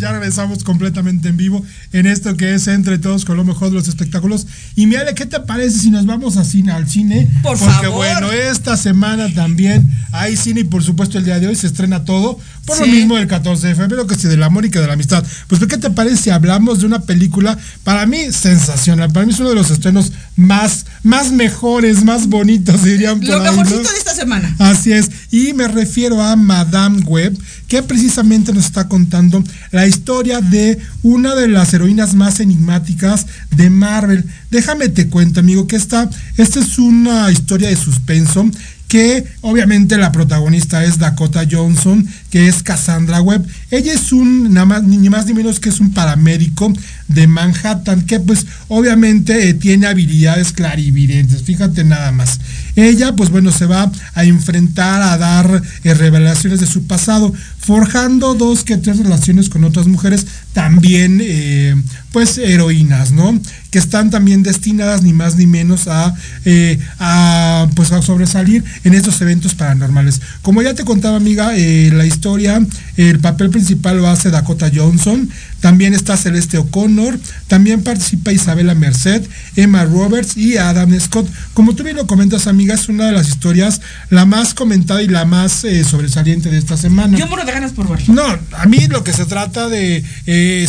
[0.04, 1.64] Ya regresamos completamente en vivo
[1.94, 4.46] en esto que es Entre Todos con lo mejor de los espectáculos.
[4.76, 7.26] Y mírale, ¿qué te parece si nos vamos a cine, al cine?
[7.42, 7.90] Por Porque favor.
[7.90, 12.04] bueno, esta semana también hay cine y por supuesto el día de hoy se estrena
[12.04, 12.38] todo.
[12.66, 14.92] Por lo mismo el 14 de febrero, que si del amor y que de la
[14.92, 15.24] amistad.
[15.48, 19.10] Pues ¿qué te parece si hablamos de una película para mí sensacional?
[19.10, 23.34] Para mí es uno de los estrenos más, más mejores, más bonitos, dirían por Lo
[23.36, 23.52] ahí, ¿no?
[23.52, 24.54] mejorcito de esta semana.
[24.58, 27.38] Así es, y me refiero a Madame Web,
[27.68, 33.70] que precisamente nos está contando la historia de una de las heroínas más enigmáticas de
[33.70, 34.24] Marvel.
[34.50, 38.48] Déjame te cuento, amigo, que esta, esta es una historia de suspenso
[38.88, 43.46] que obviamente la protagonista es Dakota Johnson, que es Cassandra Webb.
[43.70, 46.72] Ella es un, nada más, ni más ni menos que es un paramédico
[47.08, 52.40] de Manhattan, que pues obviamente eh, tiene habilidades clarividentes, fíjate nada más.
[52.76, 58.34] Ella pues bueno se va a enfrentar a dar eh, revelaciones de su pasado, forjando
[58.34, 61.74] dos que tres relaciones con otras mujeres también eh,
[62.12, 63.38] pues heroínas, ¿no?
[63.74, 68.94] Que están también destinadas ni más ni menos a, eh, a, pues a sobresalir en
[68.94, 70.20] estos eventos paranormales.
[70.42, 72.64] Como ya te contaba amiga, eh, la historia,
[72.96, 79.24] el papel principal lo hace Dakota Johnson, también está Celeste O'Connor, también participa Isabela Merced,
[79.56, 81.28] Emma Roberts y Adam Scott.
[81.52, 85.08] Como tú bien lo comentas amiga, es una de las historias la más comentada y
[85.08, 87.18] la más eh, sobresaliente de esta semana.
[87.18, 88.14] Yo muero de ganas por verlo.
[88.14, 90.04] No, a mí lo que se trata de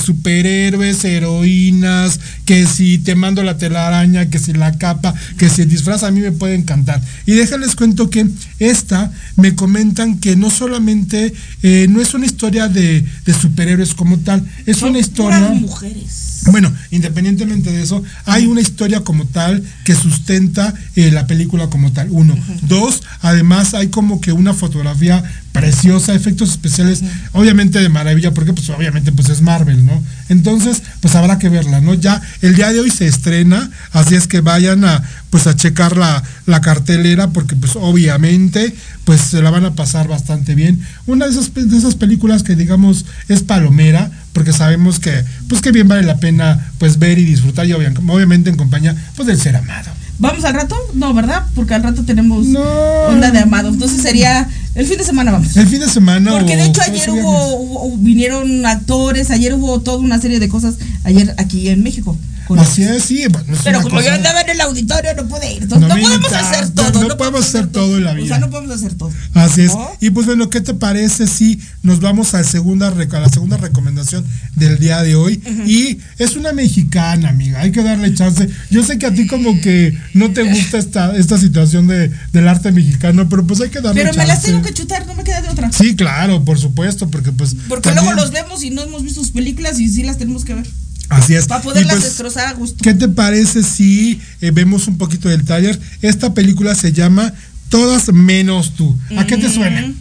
[0.04, 5.70] superhéroes, heroínas, que si te mando la telaraña, que si la capa, que si el
[5.70, 7.02] disfraz, a mí me puede encantar.
[7.26, 8.28] Y déjales cuento que
[8.60, 14.18] esta me comentan que no solamente eh, no es una historia de, de superhéroes como
[14.20, 15.40] tal, es Son una historia.
[15.50, 16.26] mujeres.
[16.52, 21.92] Bueno, independientemente de eso, hay una historia como tal que sustenta eh, la película como
[21.92, 22.10] tal.
[22.12, 22.38] Uno.
[22.68, 28.70] Dos, además hay como que una fotografía preciosa, efectos especiales, obviamente de maravilla, porque pues
[28.70, 30.04] obviamente pues es Marvel, ¿no?
[30.30, 31.94] Entonces, pues habrá que verla, ¿no?
[31.94, 35.98] Ya el día de hoy se estrena, así es que vayan a pues a checar
[35.98, 40.80] la, la cartelera, porque pues obviamente pues se la van a pasar bastante bien.
[41.08, 45.72] Una de esas, de esas películas que digamos es palomera, porque sabemos que pues que
[45.72, 49.40] bien vale la pena pues ver y disfrutar y obvia- obviamente en compañía pues del
[49.40, 49.92] ser amado.
[50.18, 50.78] ¿Vamos al rato?
[50.94, 51.44] No, ¿verdad?
[51.56, 52.62] Porque al rato tenemos No.
[52.62, 53.74] onda de amados.
[53.74, 55.56] Entonces sería El fin de semana vamos.
[55.58, 56.32] El fin de semana.
[56.32, 61.34] Porque de hecho ayer hubo- vinieron actores, ayer hubo toda una serie de cosas ayer
[61.38, 62.18] aquí en México.
[62.60, 63.26] Así es, sí.
[63.28, 65.68] bueno, es Pero como yo andaba en el auditorio no pude ir.
[65.68, 67.08] No podemos hacer todo.
[67.08, 68.38] no podemos hacer todo en la O sea, vida.
[68.40, 69.12] no podemos hacer todo.
[69.34, 69.72] Así es.
[70.00, 74.24] Y pues bueno, ¿qué te parece si nos vamos a, segunda, a la segunda recomendación
[74.56, 75.42] del día de hoy?
[75.66, 77.62] Y es una mexicana, amiga.
[77.62, 78.48] Hay que darle chance.
[78.70, 82.48] Yo sé que a ti como que no te gusta esta, esta situación de, del
[82.48, 84.20] arte mexicano, pero pues hay que darle Pero chance.
[84.20, 85.72] me las tengo que chutar, no me queda de otra.
[85.72, 87.56] Sí, claro, por supuesto, porque pues...
[87.68, 90.46] Porque también- luego los vemos y no hemos visto sus películas y sí las tenemos
[90.46, 90.68] que ver.
[91.10, 91.48] Así es.
[91.48, 92.78] Para poderlas pues, destrozar a gusto.
[92.82, 95.80] ¿Qué te parece si eh, vemos un poquito del taller?
[96.02, 97.34] Esta película se llama
[97.70, 98.98] Todas menos tú.
[99.18, 99.92] ¿A qué te suena?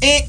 [0.00, 0.28] Eh,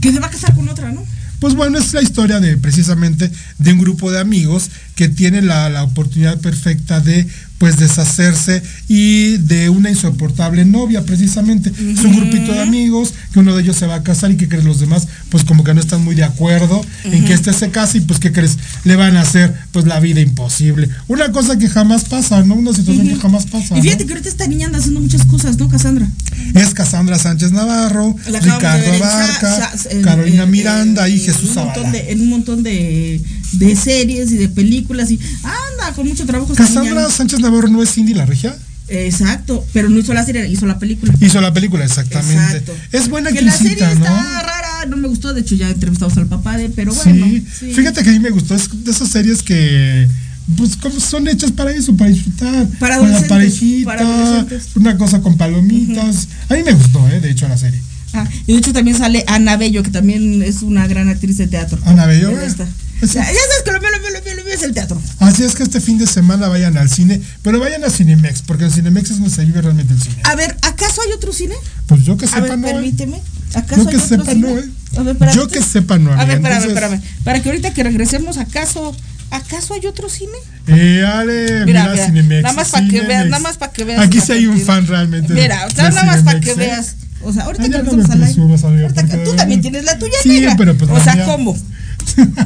[0.00, 1.04] que se va a casar con otra, ¿no?
[1.40, 5.68] Pues bueno, es la historia de precisamente de un grupo de amigos que tiene la,
[5.68, 7.28] la oportunidad perfecta de
[7.58, 11.70] pues deshacerse y de una insoportable novia precisamente.
[11.70, 14.48] Es un grupito de amigos que uno de ellos se va a casar y que
[14.48, 17.70] crees los demás pues como que no están muy de acuerdo en que este se
[17.70, 20.88] case y pues que crees le van a hacer pues la vida imposible.
[21.08, 22.54] Una cosa que jamás pasa, ¿no?
[22.54, 23.74] Una situación que jamás pasa.
[23.74, 23.82] Y ¿no?
[23.82, 26.06] fíjate que ahorita esta niña anda haciendo muchas cosas, ¿no, Cassandra?
[26.54, 31.92] Es Cassandra Sánchez Navarro, La Ricardo Abarca, Carolina Miranda y Jesús un montón Zavala.
[31.92, 33.20] de- En un montón de,
[33.52, 36.54] de series y de películas y anda con mucho trabajo.
[36.54, 37.08] Cassandra.
[37.10, 38.56] Sánchez Navarro no es Cindy la regia.
[38.88, 41.12] Exacto, pero no hizo la serie, hizo la película.
[41.20, 42.58] Hizo la película, exactamente.
[42.58, 42.74] Exacto.
[42.92, 46.26] Es buena que la serie está rara, no me gustó, de hecho ya entrevistamos al
[46.26, 47.26] papá de, pero bueno.
[47.26, 47.46] sí.
[47.58, 47.72] sí.
[47.72, 50.08] Fíjate que a mí me gustó, es de esas series que
[50.56, 52.66] pues como son hechas para eso, para disfrutar.
[52.78, 54.76] Para la parejita, para adolescentes.
[54.76, 56.28] una cosa con palomitas.
[56.48, 57.80] A mí me gustó, eh, de hecho, la serie.
[58.14, 61.46] Ah, y de hecho también sale Ana Bello, que también es una gran actriz de
[61.46, 61.78] teatro.
[61.84, 62.32] Ana Bello,
[63.00, 63.04] Eh.
[63.04, 65.00] Esa- Ya, sabes que lo mío, lo mío, lo mío, lo mío es el teatro.
[65.20, 68.64] Así es que este fin de semana vayan al cine, pero vayan a Cinemex, porque
[68.64, 70.16] en Cinemex es donde se vive realmente el cine.
[70.24, 71.54] A ver, ¿acaso hay otro cine?
[71.86, 72.68] Pues yo que A sepa, ver, no.
[72.68, 72.72] eh.
[72.72, 73.20] permíteme.
[73.54, 74.48] ¿Acaso Yo que hay otro sepa, cine?
[74.52, 74.64] no, eh.
[74.96, 75.16] A ver.
[75.34, 77.02] Yo que sepa, no, A ver, espérame, Entonces- espérame.
[77.24, 78.94] Para que ahorita que regresemos, ¿acaso,
[79.30, 80.32] ¿acaso hay otro cine?
[80.66, 82.42] Eh, Ale, Mira, mira, mira, Cinemex.
[82.42, 84.86] nada más para que veas, nada más para que veas Aquí sí hay un fan
[84.86, 85.32] realmente.
[85.32, 86.54] Mira, o sea, nada más para que ¿eh?
[86.56, 86.96] veas.
[87.22, 89.98] O sea, ahorita Ay, que no me presumas, amiga, ahorita que- tú también tienes la
[89.98, 90.54] tuya, Sí, negra.
[90.56, 91.56] pero pues O sea, ¿cómo?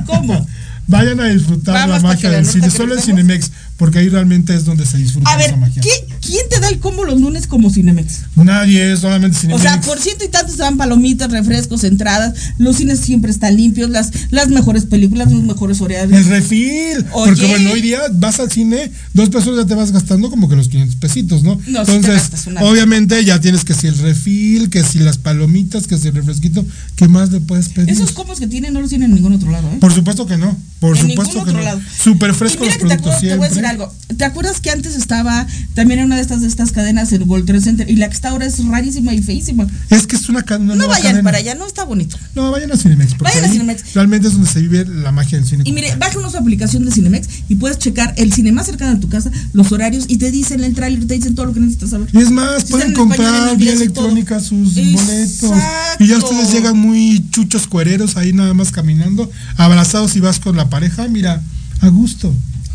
[0.07, 0.47] ¿Cómo?
[0.89, 3.01] Vayan a disfrutar la magia del cine, solo en.
[3.01, 3.51] Cinemex,
[3.83, 5.83] porque ahí realmente es donde se disfruta A ver, esa magia.
[5.83, 8.21] ¿qué- ¿quién te da el combo los lunes como Cinemex?
[8.37, 9.63] Nadie, es solamente O Cinemex.
[9.63, 12.33] sea, por ciento y tantos se dan palomitas, refrescos, entradas.
[12.59, 16.17] Los cines siempre están limpios, las, las mejores películas, los mejores horarios.
[16.17, 17.33] El refil, Oye.
[17.33, 20.55] porque bueno, hoy día vas al cine, dos pesos ya te vas gastando como que
[20.55, 21.59] los 500 pesitos, ¿no?
[21.67, 25.89] No, Entonces, gastas una- obviamente ya tienes que si el refil, que si las palomitas,
[25.89, 26.65] que si el refresquito,
[26.95, 27.91] ¿qué más le puedes pedir?
[27.91, 29.79] Esos combos que tienen no los tienen en ningún otro lado, ¿eh?
[29.81, 31.65] Por supuesto que no, por en supuesto ningún que no.
[31.65, 31.81] lado.
[32.01, 33.72] Súper Y fresco los te, productos te voy a decir siempre.
[33.73, 33.93] Algo.
[34.17, 37.47] ¿Te acuerdas que antes estaba también en una de estas, de estas cadenas en World
[37.47, 37.91] Trade Center?
[37.91, 39.67] Y la que está ahora es rarísima y feísima.
[39.91, 41.23] Es que es una, una No vayan cadena.
[41.23, 42.17] para allá, no está bonito.
[42.35, 43.95] No, vayan a Cinemex, porque Vayan a Cinemex.
[43.95, 45.65] realmente es donde se vive la magia del cine.
[45.67, 49.01] Y mire, bájanos su aplicación de Cinemex y puedes checar el cine más cercano de
[49.01, 51.91] tu casa, los horarios y te dicen el tráiler, te dicen todo lo que necesitas
[51.91, 52.09] saber.
[52.13, 53.83] Y es más, Si pueden comprar vía todo.
[53.83, 55.53] electrónica sus boletos.
[55.99, 60.57] Y ya ustedes llegan muy chuchos cuereros ahí nada más caminando, abrazados y vas con
[60.57, 61.43] la pareja, mira,
[61.81, 62.33] a gusto.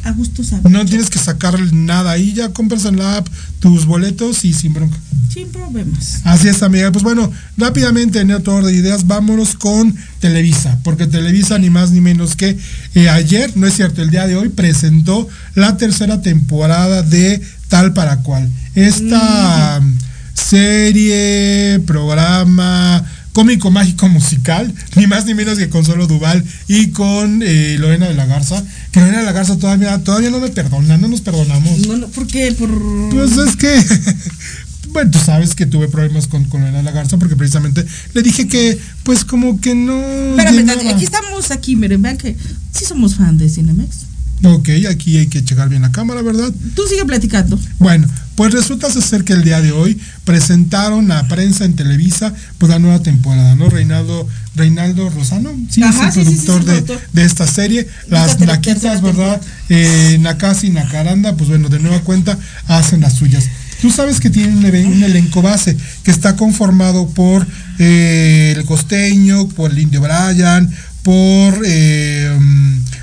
[0.07, 0.71] A gusto saber.
[0.71, 3.27] No tienes que sacar nada ahí, ya compras en la app
[3.59, 4.97] tus boletos y sin bronca.
[5.33, 6.21] Sin problemas.
[6.23, 6.93] Así es, amiga.
[6.93, 11.91] Pues bueno, rápidamente en otro orden de ideas, vámonos con Televisa, porque Televisa ni más
[11.91, 12.57] ni menos que
[12.95, 17.91] eh, ayer, no es cierto, el día de hoy presentó la tercera temporada de Tal
[17.91, 18.49] para Cual.
[18.75, 19.97] Esta mm,
[20.33, 23.03] serie, programa
[23.37, 28.07] cómico mágico musical, ni más ni menos que con Solo Duval y con eh, Lorena
[28.07, 31.21] de la Garza, que Lorena de la Garza todavía, todavía no me perdona, no nos
[31.21, 31.85] perdonamos.
[31.85, 32.51] No, no, ¿Por qué?
[32.53, 32.67] Por...
[33.11, 33.69] Pues es que,
[34.89, 38.23] bueno, tú sabes que tuve problemas con, con Lorena de la Garza porque precisamente le
[38.23, 40.01] dije que, pues como que no.
[40.31, 40.89] Espérame, llenaba.
[40.89, 42.35] aquí estamos, aquí, miren, vean que
[42.71, 44.06] sí somos fan de Cinemex.
[44.43, 46.51] Ok, aquí hay que checar bien la cámara, ¿verdad?
[46.75, 47.59] Tú sigue platicando.
[47.79, 52.69] Bueno, pues resulta ser que el día de hoy presentaron a prensa en Televisa pues
[52.69, 53.67] la nueva temporada, ¿no?
[53.69, 57.87] Reinaldo, Reinaldo Rosano, sí, Ajá, es el sí, sí, productor sí, de, de esta serie.
[58.09, 59.41] Las naquitas, ¿verdad?
[59.69, 63.45] Eh, Nakasi y Nakaranda, pues bueno, de nueva cuenta hacen las suyas.
[63.81, 67.45] Tú sabes que tiene un, elen- un elenco base que está conformado por
[67.79, 70.71] eh, el costeño, por el indio Brian,
[71.03, 72.37] por eh,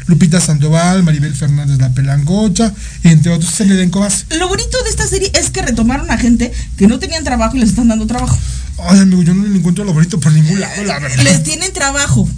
[0.06, 4.24] Lupita Sandoval, Maribel Fernández La Pelangocha, entre otros, el elenco base.
[4.38, 7.60] Lo bonito de esta serie es que retomaron a gente que no tenían trabajo y
[7.60, 8.38] les están dando trabajo.
[8.78, 11.22] Ay, amigo, yo no le encuentro lo bonito por ningún lado, la verdad.
[11.24, 12.28] Les tienen trabajo.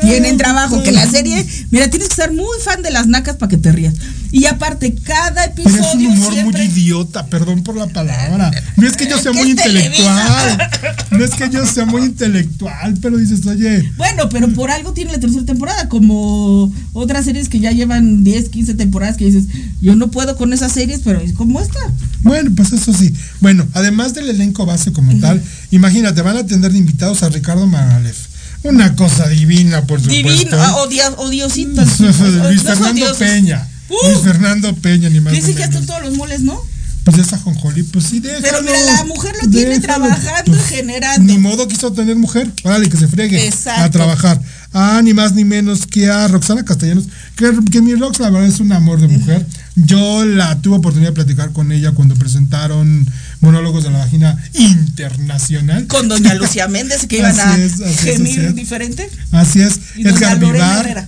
[0.00, 3.50] Tienen trabajo, que la serie, mira, tienes que ser muy fan de las nacas para
[3.50, 3.94] que te rías.
[4.32, 6.62] Y aparte, cada Pero episodio es un humor siempre...
[6.62, 8.50] muy idiota, perdón por la palabra.
[8.76, 10.70] No es que yo sea ¿Qué muy intelectual.
[11.10, 15.12] No es que yo sea muy intelectual, pero dices, oye, Bueno, pero por algo tiene
[15.12, 19.44] la tercera temporada, como otras series que ya llevan 10, 15 temporadas que dices,
[19.80, 21.80] yo no puedo con esas series, pero es como esta.
[22.22, 23.12] bueno, pues eso sí.
[23.40, 27.66] Bueno, además del elenco base como tal, imagínate, van a tener de invitados a Ricardo
[27.66, 28.29] Magalef.
[28.62, 30.28] Una cosa divina, por supuesto.
[30.28, 31.82] Divino, ah, odia, odiosito.
[32.48, 33.68] Luis Fernando Peña.
[33.88, 35.32] Luis Fernando Peña, ni más.
[35.32, 36.60] Dice que están todos los moles, ¿no?
[37.04, 38.42] Pues esa jonjoli, pues sí, déjalo.
[38.42, 40.04] Pero mira, la mujer lo tiene déjalo.
[40.06, 41.32] trabajando y generando.
[41.32, 42.52] Ni modo quiso tener mujer.
[42.62, 43.82] Órale, que se friegue Exacto.
[43.82, 44.40] a trabajar.
[44.72, 47.04] Ah, ni más ni menos que a Roxana Castellanos.
[47.36, 49.46] Que, que mi Rox, la verdad, es un amor de mujer.
[49.76, 53.06] Yo la tuve oportunidad de platicar con ella cuando presentaron
[53.40, 55.86] Monólogos de la Vagina Internacional.
[55.86, 59.08] Con doña Lucía Méndez, que iban a es, gemir así diferente.
[59.32, 61.06] Así es, Y Edgar Vivar.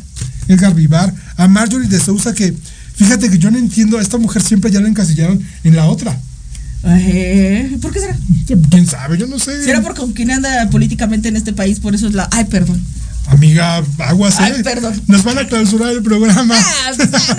[0.48, 1.14] Edgar Vivar.
[1.36, 2.54] A Marjorie de Sousa, que
[2.96, 6.18] fíjate que yo no entiendo, a esta mujer siempre ya la encasillaron en la otra.
[6.84, 8.16] Eh, ¿Por qué será?
[8.70, 9.16] ¿Quién sabe?
[9.18, 9.64] Yo no sé.
[9.64, 11.78] ¿Será porque con quien anda políticamente en este país?
[11.78, 12.28] Por eso es la.
[12.32, 12.82] Ay, perdón.
[13.28, 14.62] Amiga, aguas, Ay, ¿eh?
[14.62, 15.00] perdón.
[15.06, 16.54] Nos van a clausurar el programa.
[16.58, 16.92] Ah,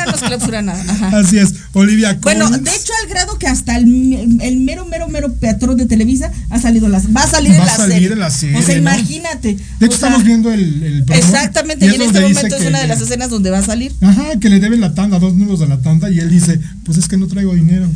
[0.05, 0.81] no nos clausura nada.
[0.87, 1.19] Ajá.
[1.19, 2.63] Así es, Olivia Bueno, Collins.
[2.63, 6.59] de hecho, al grado que hasta el, el mero, mero, mero patrón de Televisa ha
[6.59, 8.11] salido las, va a salir, Va en, a la salir serie.
[8.13, 8.81] en la serie, O sea, ¿no?
[8.81, 9.57] imagínate.
[9.79, 12.55] De hecho, O sea, estamos viendo el, el promo, Exactamente, y, es en este momento
[12.55, 13.93] es una de las escenas donde va a salir.
[14.01, 16.97] Ajá, que le deben la tanda, dos números de la tanda, y él dice, pues
[16.97, 17.87] es que no traigo dinero.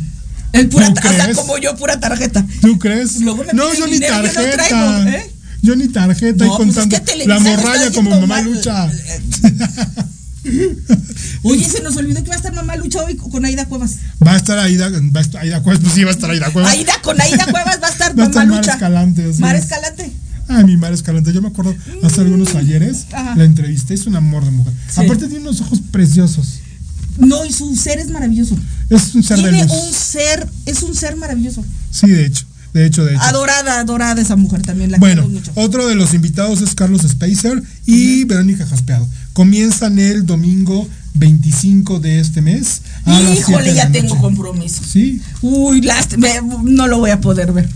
[0.52, 2.46] El pura, ¿Tú o sea, como yo, pura tarjeta.
[2.60, 3.20] ¿Tú crees?
[3.20, 4.56] Luego me no, yo ni dinero, yo no tarjeta.
[4.68, 5.30] traigo, ¿eh?
[5.62, 8.44] Yo ni tarjeta y No, pues es contando que la morralla como mamá mal.
[8.44, 8.90] lucha.
[11.42, 13.96] Oye, se nos olvidó que va a estar Mamá Lucha hoy con Aida Cuevas.
[14.26, 16.50] Va a estar Aida, va a estar Aida Cuevas, pues sí, va a estar Aida
[16.50, 16.72] Cuevas.
[16.72, 18.72] Aida, con Aida Cuevas va a estar Va a Mamá Mar Lucha.
[18.72, 19.64] Escalante, Mar es.
[19.64, 20.10] Escalante.
[20.48, 23.34] Ay, mi Mar Escalante, yo me acuerdo hace algunos ayeres Ajá.
[23.36, 24.72] la entrevisté, es un amor de mujer.
[24.92, 25.02] Sí.
[25.04, 26.60] Aparte tiene unos ojos preciosos.
[27.18, 28.56] No, y su ser es maravilloso.
[28.88, 29.72] Es un ser de Tiene luz.
[29.72, 31.64] un ser, es un ser maravilloso.
[31.90, 33.22] Sí, de hecho, de hecho, de hecho.
[33.22, 35.50] Adorada, adorada esa mujer también, la Bueno, mucho.
[35.54, 39.06] otro de los invitados es Carlos Spacer y Verónica Jaspeado.
[39.32, 42.82] Comienzan el domingo 25 de este mes.
[43.04, 44.82] a Híjole, ya tengo compromiso.
[44.86, 46.28] Sí, Uy, lástima,
[46.62, 47.68] no lo voy a poder ver.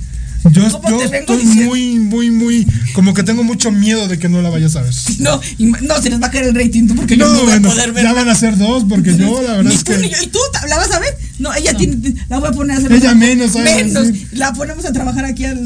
[0.50, 1.64] Yo, ¿Cómo yo estoy diciendo?
[1.66, 4.92] muy, muy, muy, como que tengo mucho miedo de que no la vayas a ver.
[5.18, 7.38] No, y no, se les va a caer el rating tú, porque yo No, no
[7.42, 8.04] voy bueno, a poder ver.
[8.04, 9.98] ya van a ser dos, porque yo la verdad Ni es tú que...
[9.98, 10.16] ni yo.
[10.22, 11.16] ¿Y tú la vas a ver?
[11.38, 12.92] No, ella tiene, la voy a poner a hacer.
[12.92, 13.86] Ella menos, ¿sabes?
[13.86, 14.08] Menos.
[14.32, 15.58] La ponemos a trabajar aquí al.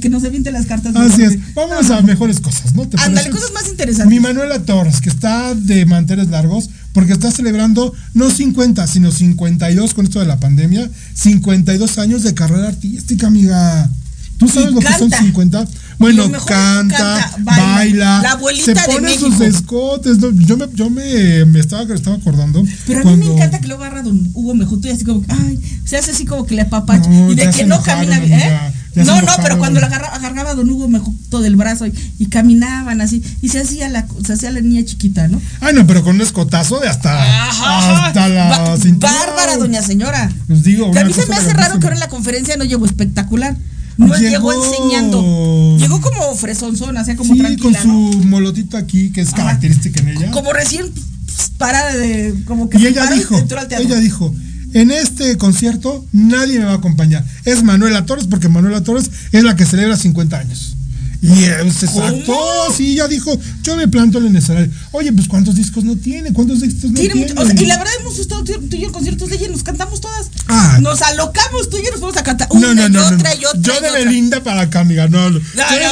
[0.00, 0.94] Que nos evite las cartas.
[0.94, 1.34] Así mejor.
[1.34, 2.88] es, vámonos a mejores cosas, ¿no?
[2.88, 4.10] ¿Te Ándale, cosas más interesantes.
[4.10, 9.94] Mi Manuela Torres, que está de manteles largos, porque está celebrando no 50, sino 52
[9.94, 13.90] con esto de la pandemia, 52 años de carrera artística, amiga.
[14.38, 15.18] ¿Tú sabes lo que son canta.
[15.18, 15.66] 50?
[15.98, 18.20] Bueno, canta, canta, baila, baila.
[18.22, 20.18] La abuelita se de pone sus escotes.
[20.20, 22.62] Yo, me, yo me, me estaba, estaba acordando.
[22.86, 25.22] Pero a mí cuando- me encanta que luego agarra don Hugo Mejuto y así como,
[25.22, 27.08] que, ay, se hace así como que le apapacha.
[27.08, 28.40] No, y de que no camina bien.
[28.40, 28.58] ¿eh?
[28.96, 33.00] No, no, pero cuando le agarra, agarraba don Hugo Mejuto del brazo y, y caminaban
[33.02, 35.40] así, y se hacía la, se hacía la niña chiquita, ¿no?
[35.60, 37.12] Ay, no, pero con un escotazo de hasta,
[37.48, 38.06] Ajá.
[38.06, 39.12] hasta la cintura.
[39.12, 40.30] Bárbara, doña señora.
[40.48, 42.64] Les digo, Que a mí se me hace raro que ahora en la conferencia no
[42.64, 43.56] llegó espectacular.
[43.96, 45.76] No llegó, enseñando.
[45.78, 48.12] Llegó como fresonzón, hacía como sí, tranquila, con ¿no?
[48.12, 49.38] su molotito aquí, que es Ajá.
[49.38, 50.30] característica en ella.
[50.32, 52.34] Como recién pues, parada de.
[52.46, 53.86] Como que Y ella dijo, entró al teatro.
[53.86, 54.34] ella dijo,
[54.74, 57.24] en este concierto nadie me va a acompañar.
[57.44, 60.75] Es Manuela Torres, porque Manuela Torres es la que celebra 50 años.
[61.22, 62.34] Y es exacto,
[62.76, 64.70] sí, ella dijo, yo me planto en el escenario.
[64.92, 66.32] Oye, pues ¿cuántos discos no tiene?
[66.32, 67.28] ¿Cuántos discos no Tiene tiene?
[67.34, 69.46] mucho- o sea, y la verdad hemos estado tú y yo en conciertos de ella
[69.46, 70.30] y nos cantamos todas.
[70.48, 70.78] Ah.
[70.80, 72.48] Nos alocamos tú y yo nos vamos a cantar.
[72.50, 73.40] Una no, y no, no, otra no.
[73.40, 73.60] y otra.
[73.60, 74.04] Yo y de otra.
[74.04, 75.30] Belinda para acá, amiga, no.
[75.30, 75.40] No,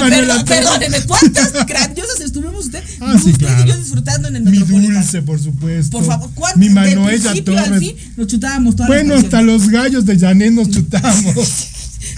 [0.08, 2.82] perdón, perdóneme, ¿cuántas grandiosas estuvimos usted?
[3.00, 5.98] Ah, sí, usted y yo disfrutando en el Mi dulce, por supuesto.
[5.98, 6.58] Por favor, ¿cuántas?
[6.60, 7.78] Mi Manuela al Torres.
[7.80, 11.68] fin nos chutábamos todas Bueno, hasta los gallos de Janet nos chutamos.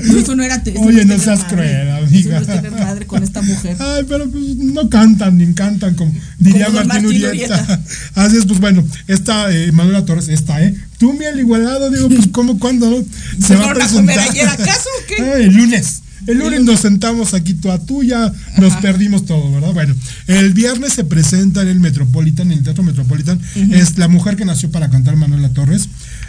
[0.04, 2.34] No, eso no era te- eso Oye, no no seas cruel, Eso amiga.
[2.36, 3.76] no es tener madre con esta mujer.
[3.80, 7.30] Ay, pero pues no cantan, ni cantan, como diría Como Martín, Martín Urieta.
[7.62, 7.80] Urieta.
[8.14, 10.74] Así es, pues bueno, esta eh, Manuela Torres, esta, ¿eh?
[10.98, 13.04] Tú, mi al igualado, digo, pues ¿cómo, cuándo, no?
[13.46, 14.18] Se va a presentar.
[14.18, 15.22] ayer, acaso, o qué?
[15.36, 16.02] Ay, el lunes.
[16.26, 19.72] El lunes nos sentamos aquí tú a tú, ya nos perdimos todo, ¿verdad?
[19.74, 19.94] Bueno,
[20.26, 23.38] el viernes se presenta en el Metropolitan, en el Teatro Metropolitan,
[23.70, 25.88] es la mujer que nació para cantar Manuela Torres.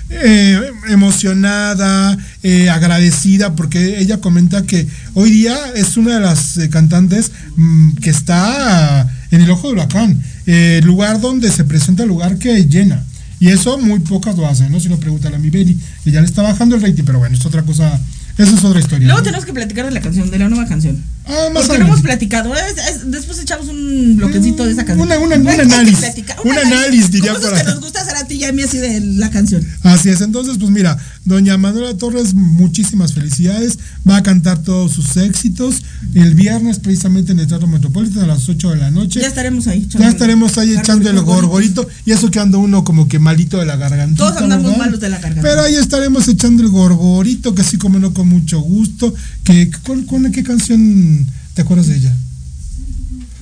[0.09, 6.69] Eh, emocionada, eh, agradecida, porque ella comenta que hoy día es una de las eh,
[6.69, 12.37] cantantes mm, que está en el ojo del huracán, eh, lugar donde se presenta lugar
[12.37, 13.03] que llena.
[13.39, 14.79] Y eso muy pocas lo hacen, ¿no?
[14.79, 17.35] Si no, pregúntale a mi Beli, que ya le está bajando el rating, pero bueno,
[17.35, 17.99] es otra cosa
[18.37, 19.07] Esa es otra historia.
[19.07, 19.23] Luego ¿no?
[19.23, 21.01] tenemos que platicar de la canción, de la nueva canción.
[21.29, 22.55] Ah, más Porque no hemos platicado.
[22.55, 25.05] es- es- después echamos un bloquecito de esa canción.
[25.07, 26.05] Una- una- un análisis.
[26.45, 28.77] Un análisis, diría Como por que nos gusta hacer a ti y a mí así
[28.77, 29.65] de la canción.
[29.83, 33.77] Así es, entonces, pues mira, doña Manuela Torres, muchísimas felicidades.
[34.09, 35.81] Va a cantar todos sus éxitos
[36.13, 39.19] el viernes, precisamente en el Teatro Metropolitano a las 8 de la noche.
[39.19, 39.85] Ya estaremos ahí.
[39.99, 41.87] Ya estaremos ahí echando el gorgorito.
[42.05, 44.15] Y eso que anda uno como que malito de la garganta.
[44.17, 45.41] Todos andamos malos de la garganta.
[45.41, 49.13] Pero ahí estaremos echando el gorgorito, que así como no con mucho gusto.
[49.43, 52.15] Que, ¿con, con qué canción te acuerdas de ella?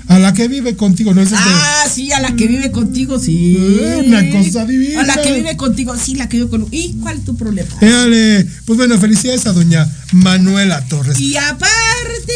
[0.08, 1.44] A la que vive contigo, ¿no es este?
[1.44, 3.58] Ah, sí, a la que vive contigo, sí.
[3.60, 5.02] Eh, una cosa divina.
[5.02, 6.70] A la que vive contigo, sí, la que vive contigo.
[6.72, 7.70] ¿Y cuál es tu problema?
[7.82, 8.48] Éale.
[8.66, 11.20] Pues bueno, felicidades a doña Manuela Torres.
[11.20, 12.34] Y aparte,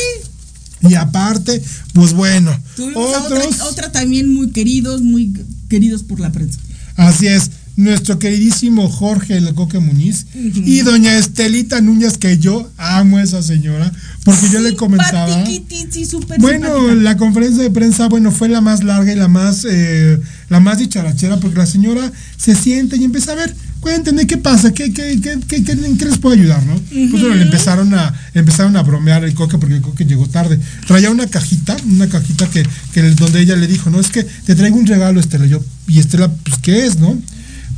[0.89, 1.61] Y aparte,
[1.93, 5.33] pues bueno, tuvimos a otros, otra, otra también muy queridos, muy
[5.69, 6.57] queridos por la prensa.
[6.95, 13.17] así es, nuestro queridísimo Jorge El Coque Muñiz y doña Estelita Núñez, que yo amo
[13.17, 13.91] a esa señora,
[14.25, 15.27] porque yo le comentaba.
[15.33, 16.95] Simpatiquititsi, súper Bueno, simpática.
[17.03, 20.19] la conferencia de prensa, bueno, fue la más larga y la más, eh,
[20.49, 24.73] la más dicharachera, porque la señora se siente y empieza a ver, cuéntenme qué pasa,
[24.73, 25.75] qué, qué, qué, qué, qué-
[26.05, 26.75] les puedo ayudar, ¿no?
[26.89, 30.59] Pues bueno, le empezaron a, empezaron a bromear el coque porque el coque llegó tarde.
[30.85, 34.53] Traía una cajita, una cajita que, que donde ella le dijo, no, es que te
[34.55, 35.45] traigo un regalo, Estela.
[35.45, 37.17] Yo, y Estela, pues, ¿qué es, no?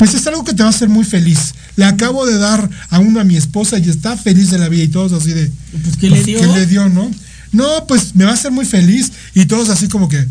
[0.02, 1.54] Pues es algo que te va a hacer muy feliz.
[1.76, 4.82] Le acabo de dar a uno a mi esposa y está feliz de la vida
[4.82, 5.52] y todos así de.
[5.84, 6.40] Pues, ¿qué le dio?
[6.40, 7.12] ¿Qué le dio, no?
[7.52, 10.28] No, pues me va a hacer muy feliz y todos así como que.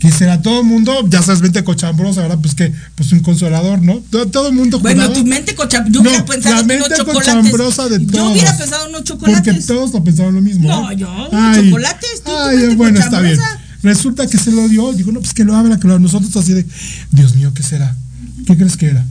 [0.00, 2.40] Que será todo el mundo, ya sabes, mente cochambrosa, ¿verdad?
[2.42, 4.02] Pues que, pues un consolador, ¿no?
[4.10, 5.92] Todo, todo el mundo Bueno, tu mente cochambrosa.
[5.92, 7.14] Yo No, hubiera pensado la en mente chocolates.
[7.14, 8.32] cochambrosa de Yo todos.
[8.32, 9.66] hubiera pensado en unos Porque chocolates.
[9.66, 10.68] todos lo pensaron lo mismo.
[10.68, 10.96] No, ¿eh?
[10.96, 11.28] yo,
[11.62, 13.38] chocolates, tú, tu Ay, mente bueno, está bien.
[13.84, 14.92] Resulta que se lo dio.
[14.94, 15.96] Digo, no, pues que lo abra, que lo.
[16.00, 16.66] Nosotros así de,
[17.12, 17.94] Dios mío, ¿qué será?
[18.44, 19.04] ¿Qué crees que era?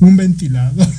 [0.00, 0.88] Un ventilador.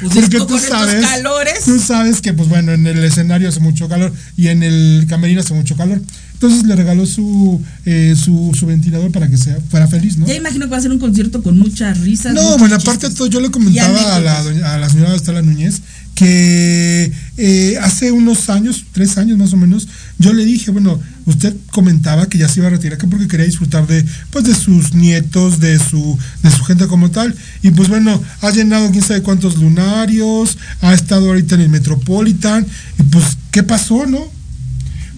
[0.00, 1.64] Pues Porque tú sabes, calores.
[1.64, 5.40] tú sabes que, pues bueno, en el escenario hace mucho calor y en el camerino
[5.40, 6.00] hace mucho calor.
[6.34, 10.24] Entonces le regaló su, eh, su, su ventilador para que sea, fuera feliz, ¿no?
[10.24, 12.32] Ya imagino que va a ser un concierto con muchas risas.
[12.32, 15.42] No, bueno, aparte de todo, yo le comentaba a la, doña- a la señora Estela
[15.42, 15.80] Núñez
[16.18, 19.86] que eh, hace unos años, tres años más o menos,
[20.18, 23.46] yo le dije, bueno, usted comentaba que ya se iba a retirar que porque quería
[23.46, 27.88] disfrutar de, pues, de sus nietos, de su, de su gente como tal, y pues
[27.88, 32.66] bueno, ha llenado quién sabe cuántos lunarios, ha estado ahorita en el Metropolitan,
[32.98, 34.26] y pues, ¿qué pasó, no?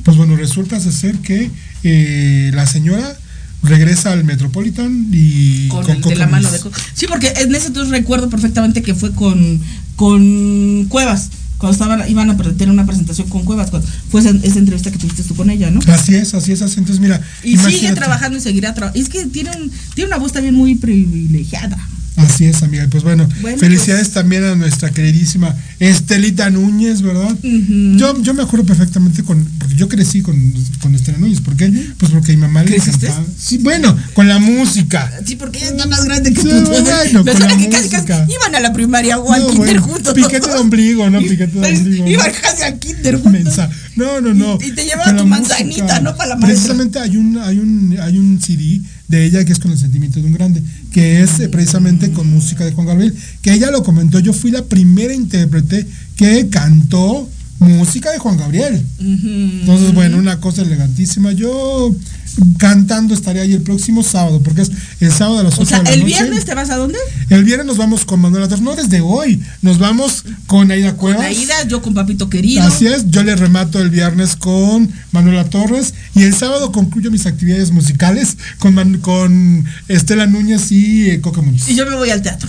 [0.04, 1.50] Pues bueno, resulta ser que
[1.82, 3.16] eh, la señora
[3.62, 6.58] regresa al Metropolitan y con, con el de la mano de
[6.94, 9.60] Sí, porque en ese entonces recuerdo perfectamente que fue con,
[10.00, 11.28] con Cuevas.
[11.58, 13.68] Cuando estaban, iban a tener una presentación con Cuevas.
[13.68, 15.80] cuando fue esa, esa entrevista que tuviste tú con ella, ¿no?
[15.92, 16.78] Así es, así es, así.
[16.78, 17.20] Entonces, mira.
[17.44, 18.98] Y sigue trabajando y seguirá trabajando.
[19.02, 21.76] Es que tiene, un- tiene una voz también muy privilegiada.
[22.20, 22.86] Así es, amiga.
[22.90, 27.34] Pues bueno, Bueno, felicidades también a nuestra queridísima Estelita Núñez, ¿verdad?
[27.42, 29.44] yo, yo me acuerdo perfectamente con.
[29.58, 31.40] Porque yo crecí con, con Estela Núñez.
[31.40, 31.70] ¿Por qué?
[31.98, 33.22] Pues porque mi mamá le encantaba.
[33.38, 35.10] Sí, bueno, con la música.
[35.24, 36.54] Sí, porque ella está más grande que Sí, tú.
[36.70, 39.82] bueno, con la que casi, casi iban a la primaria o al No, kinder bueno,
[39.82, 40.14] juntos.
[40.14, 41.18] piquete de ombligo, ¿no?
[41.20, 42.06] Piquete de ombligo.
[42.08, 43.54] Iban casi al kinder juntos.
[43.96, 44.58] No, no, no.
[44.60, 46.00] Y- y te llevaba tu manzanita, música.
[46.00, 46.16] ¿no?
[46.16, 46.48] Para la maestra.
[46.48, 48.80] Precisamente hay un, hay un, hay un CD
[49.10, 52.30] de ella que es con el sentimiento de un grande, que es eh, precisamente con
[52.30, 55.84] música de Juan Gabriel, que ella lo comentó, yo fui la primera intérprete
[56.14, 57.28] que cantó
[57.60, 58.84] música de Juan Gabriel.
[58.98, 61.32] Entonces, bueno, una cosa elegantísima.
[61.32, 61.94] Yo
[62.58, 65.78] cantando estaré ahí el próximo sábado, porque es el sábado a las 8 O sea,
[65.78, 66.06] de la ¿el noche.
[66.14, 66.98] viernes te vas a dónde?
[67.28, 71.20] El viernes nos vamos con Manuela Torres, no desde hoy, nos vamos con Aida Cuevas.
[71.22, 72.62] La ida, yo con Papito Querido.
[72.62, 77.26] Así es, yo le remato el viernes con Manuela Torres y el sábado concluyo mis
[77.26, 81.68] actividades musicales con, Man- con Estela Núñez y eh, Coca Muñiz.
[81.68, 82.48] Y yo me voy al teatro.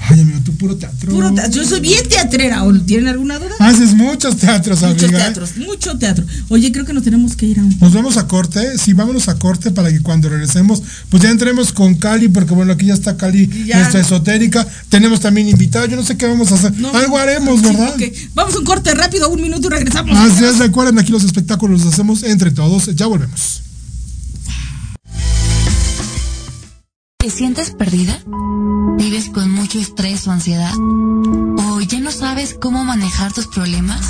[0.00, 1.10] Ay, amigo, tú puro teatro.
[1.12, 1.52] Puro teatro.
[1.62, 2.62] Yo soy bien teatrera.
[2.64, 3.50] ¿o ¿Tienen alguna duda?
[3.58, 5.18] Haces muchos teatros, Muchos amiga.
[5.18, 5.22] ¿eh?
[5.22, 6.24] teatros, mucho teatro.
[6.48, 7.76] Oye, creo que nos tenemos que ir a un.
[7.80, 11.72] Nos vamos a corte, sí, vámonos a corte para que cuando regresemos, pues ya entremos
[11.72, 13.78] con Cali, porque bueno, aquí ya está Cali, Ya.
[13.80, 14.66] nuestra esotérica.
[14.88, 16.72] Tenemos también invitados, yo no sé qué vamos a hacer.
[16.94, 17.94] Algo haremos, Sí, ¿verdad?
[18.34, 20.16] Vamos a un corte rápido, un minuto y regresamos.
[20.16, 22.94] Así es, recuerden, aquí los espectáculos los hacemos entre todos.
[22.96, 23.62] Ya volvemos.
[27.28, 28.18] ¿Te sientes perdida?
[28.96, 30.72] ¿Vives con mucho estrés o ansiedad?
[30.78, 34.00] ¿O ya no sabes cómo manejar tus problemas?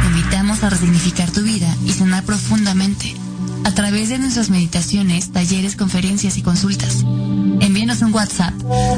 [0.00, 3.14] Te invitamos a resignificar tu vida y sanar profundamente
[3.62, 7.04] a través de nuestras meditaciones, talleres, conferencias y consultas.
[7.60, 8.54] Envíanos un WhatsApp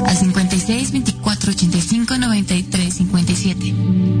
[0.07, 3.63] al 56 24 85 93 57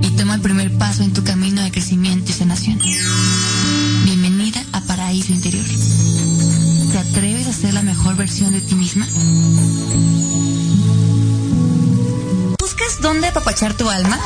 [0.03, 2.77] y toma el primer paso en tu camino de crecimiento y sanación.
[4.05, 5.65] Bienvenida a Paraíso Interior.
[6.91, 9.05] ¿Te atreves a ser la mejor versión de ti misma?
[12.59, 14.19] ¿Buscas ¿Buscas dónde apapachar tu alma?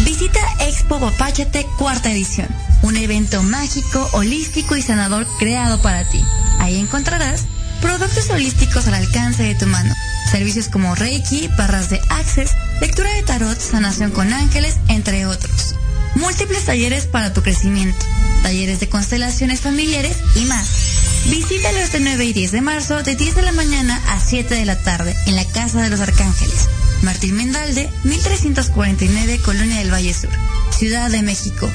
[0.00, 2.48] Visita Expo Papáchate cuarta edición,
[2.82, 6.22] un evento mágico, holístico y sanador creado para ti.
[6.58, 7.46] Ahí encontrarás
[7.80, 9.94] productos holísticos al alcance de tu mano,
[10.30, 12.50] servicios como Reiki, barras de Access,
[12.82, 15.74] lectura de tarot, sanación con ángeles, entre otros.
[16.16, 18.04] Múltiples talleres para tu crecimiento,
[18.42, 20.87] talleres de constelaciones familiares y más.
[21.26, 24.64] Visítalo este 9 y 10 de marzo de 10 de la mañana a 7 de
[24.64, 26.68] la tarde en la Casa de los Arcángeles.
[27.02, 30.30] Martín Mendalde, 1349, Colonia del Valle Sur,
[30.76, 31.70] Ciudad de México.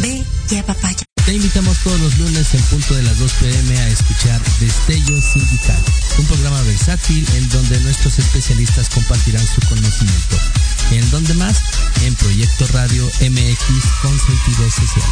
[0.00, 1.02] Ve y apapaya.
[1.24, 5.78] Te invitamos todos los lunes en punto de las 2 pm a escuchar Destello Sindical,
[6.18, 10.36] un programa versátil en donde nuestros especialistas compartirán su conocimiento.
[10.90, 11.62] ¿En dónde más?
[12.02, 15.06] En Proyecto Radio MX con sentido social.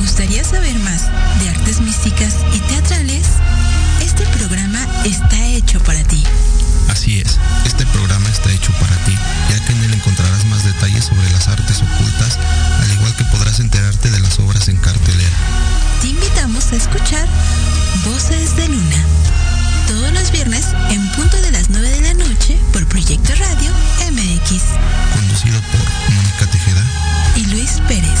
[0.00, 1.08] Gustaría saber más
[1.40, 3.26] de artes místicas y teatrales?
[4.00, 6.24] Este programa está hecho para ti.
[6.88, 9.14] Así es, este programa está hecho para ti,
[9.50, 12.38] ya que en él encontrarás más detalles sobre las artes ocultas,
[12.80, 15.36] al igual que podrás enterarte de las obras en cartelera.
[16.00, 17.28] Te invitamos a escuchar
[18.06, 19.04] Voces de Luna,
[19.86, 23.70] todos los viernes en punto de las 9 de la noche por Proyecto Radio
[24.10, 24.62] MX.
[25.14, 26.84] Conducido por Mónica Tejeda
[27.36, 28.20] y Luis Pérez.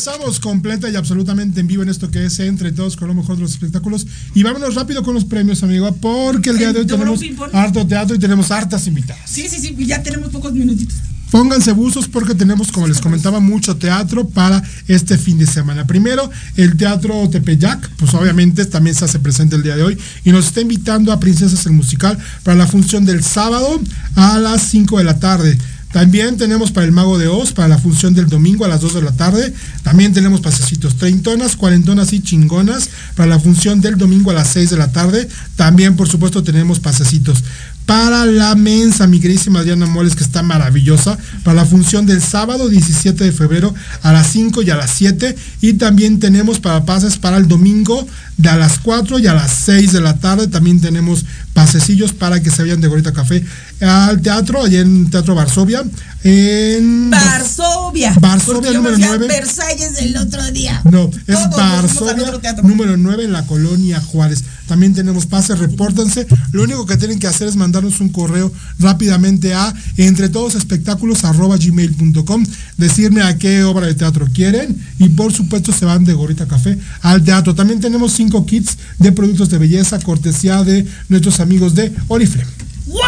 [0.00, 3.36] Regresamos completa y absolutamente en vivo en esto que es Entre Todos con lo mejor
[3.36, 4.06] de los espectáculos.
[4.34, 7.20] Y vámonos rápido con los premios, amigo, porque el día de hoy ¿Te tenemos
[7.52, 9.28] harto teatro y tenemos hartas invitadas.
[9.28, 10.96] Sí, sí, sí, ya tenemos pocos minutitos.
[11.30, 15.86] Pónganse buzos porque tenemos, como les comentaba, mucho teatro para este fin de semana.
[15.86, 20.32] Primero, el Teatro Tepeyac, pues obviamente también se hace presente el día de hoy y
[20.32, 23.80] nos está invitando a Princesas el Musical para la función del sábado
[24.16, 25.58] a las 5 de la tarde.
[25.92, 28.94] También tenemos para el Mago de Oz, para la función del domingo a las 2
[28.94, 29.52] de la tarde.
[29.82, 34.70] También tenemos pasecitos treintonas, cuarentonas y chingonas para la función del domingo a las 6
[34.70, 35.28] de la tarde.
[35.56, 37.42] También, por supuesto, tenemos pasecitos
[37.86, 42.68] para la mensa, mi queridísima Diana Moles, que está maravillosa, para la función del sábado
[42.68, 45.34] 17 de febrero a las 5 y a las 7.
[45.60, 49.52] Y también tenemos para pases para el domingo de a las 4 y a las
[49.64, 50.46] 6 de la tarde.
[50.46, 53.44] También tenemos pasecillos para que se vayan de Gorita Café
[53.80, 55.82] al teatro, allá en Teatro Varsovia.
[56.22, 58.14] En Varsovia.
[58.20, 59.28] Varsovia número me fui a 9.
[59.28, 60.80] Versalles el otro día.
[60.90, 62.32] No, es Todos Varsovia
[62.62, 64.44] número 9 en la colonia Juárez.
[64.68, 66.28] También tenemos pases, repórtense.
[66.52, 72.46] Lo único que tienen que hacer es mandarnos un correo rápidamente a entretodosespectáculos.gmail.com
[72.76, 76.78] decirme a qué obra de teatro quieren y por supuesto se van de Gorita Café
[77.00, 77.52] al teatro.
[77.54, 82.50] También tenemos cinco kits de productos de belleza, cortesía de nuestros amigos de Oriflame.
[82.86, 83.00] ¡Wow!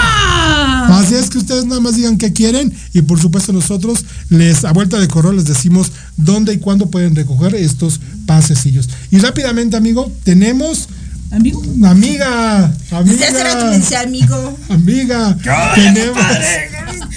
[0.94, 4.72] Así es que ustedes nada más digan qué quieren y por supuesto nosotros les a
[4.72, 8.88] vuelta de correo les decimos dónde y cuándo pueden recoger estos pasecillos.
[9.10, 10.88] Y rápidamente, amigo, tenemos
[11.30, 12.72] amigo, amiga,
[13.04, 14.58] Desde hace rato me amiga, amigo.
[14.68, 15.38] amiga,
[15.74, 16.18] ¿Qué tenemos,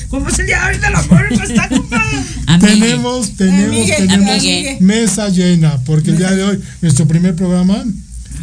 [0.10, 1.26] ¿Cómo es el día ahorita el amor?
[1.30, 2.18] ¿Cómo está, compadre?
[2.62, 4.78] tenemos, tenemos, Amigue, tenemos amigue.
[4.80, 7.84] mesa llena, porque el día de hoy, nuestro primer programa,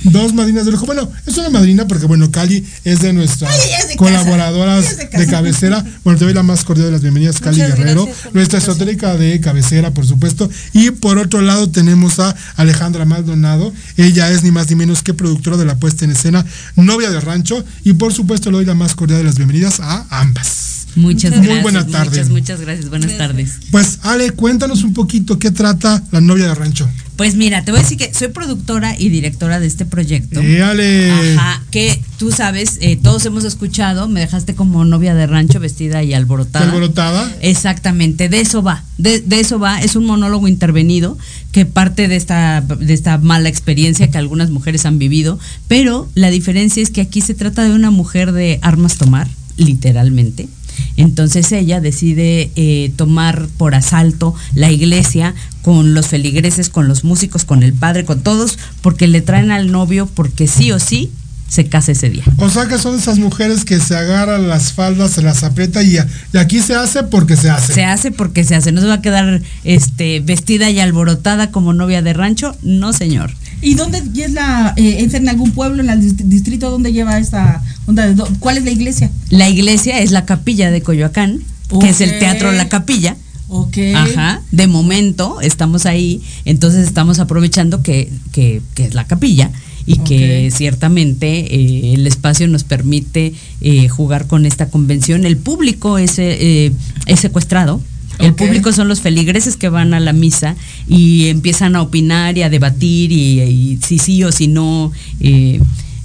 [0.05, 0.87] dos madrinas de lujo.
[0.87, 5.27] Bueno, es una madrina porque, bueno, Cali es de nuestras Ay, de colaboradoras casa, de
[5.27, 5.85] cabecera.
[6.05, 9.17] Bueno, te doy la más cordial de las bienvenidas, Cali Muchas Guerrero, gracias nuestra esotérica
[9.17, 10.49] de cabecera, por supuesto.
[10.73, 13.73] Y por otro lado tenemos a Alejandra Maldonado.
[13.97, 16.45] Ella es ni más ni menos que productora de la puesta en escena,
[16.77, 17.65] novia de rancho.
[17.85, 20.62] Y por supuesto le doy la más cordial de las bienvenidas a ambas.
[20.95, 21.63] Muchas Muy gracias.
[21.63, 22.11] buena tarde.
[22.11, 22.89] Muchas, muchas gracias.
[22.91, 23.59] Buenas tardes.
[23.71, 26.89] Pues Ale, cuéntanos un poquito qué trata la novia de rancho.
[27.17, 30.41] Pues mira, te voy a decir que soy productora y directora de este proyecto.
[30.41, 31.13] Éale.
[31.37, 36.03] Ajá, que tú sabes, eh, todos hemos escuchado, me dejaste como novia de rancho vestida
[36.03, 36.65] y alborotada.
[36.65, 37.31] alborotada?
[37.43, 41.19] Exactamente, de eso va, de, de eso va, es un monólogo intervenido
[41.53, 45.39] que parte de esta, de esta mala experiencia que algunas mujeres han vivido,
[45.69, 49.29] pero la diferencia es que aquí se trata de una mujer de armas tomar,
[49.59, 50.49] literalmente.
[50.97, 57.45] Entonces ella decide eh, tomar por asalto la iglesia con los feligreses, con los músicos,
[57.45, 61.11] con el padre, con todos, porque le traen al novio, porque sí o sí
[61.53, 62.25] se casa ese día.
[62.39, 65.99] O sea que son esas mujeres que se agarran las faldas, se las aprieta y,
[66.33, 67.75] y aquí se hace porque se hace.
[67.75, 68.73] Se hace porque se hace.
[68.73, 72.57] No se va a quedar este, vestida y alborotada como novia de rancho.
[72.63, 73.35] No, señor.
[73.61, 76.91] ¿Y dónde y es la, eh, es en algún pueblo, en el dist- distrito, dónde
[76.95, 79.11] lleva esta, dónde- dó- cuál es la iglesia?
[79.29, 81.43] La iglesia es la capilla de Coyoacán,
[81.81, 83.15] que es el teatro La Capilla.
[83.49, 83.77] Ok.
[83.95, 89.51] Ajá, de momento estamos ahí, entonces estamos aprovechando que, que, que es la capilla
[89.87, 95.25] y que ciertamente eh, el espacio nos permite eh, jugar con esta convención.
[95.25, 96.73] El público es, eh,
[97.07, 97.81] es secuestrado.
[98.19, 100.55] El público son los feligreses que van a la misa
[100.87, 105.61] y empiezan a opinar y a debatir y, y si sí o si no eh,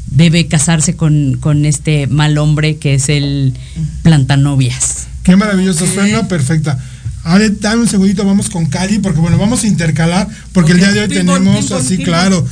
[0.07, 3.53] debe casarse con, con este mal hombre que es el
[4.03, 5.07] plantanovias.
[5.23, 6.79] Qué maravilloso, suena perfecta.
[7.27, 10.93] Ahora dame un segundito, vamos con Cali, porque bueno, vamos a intercalar, porque el día
[10.93, 12.47] de hoy tenemos así, ping claro.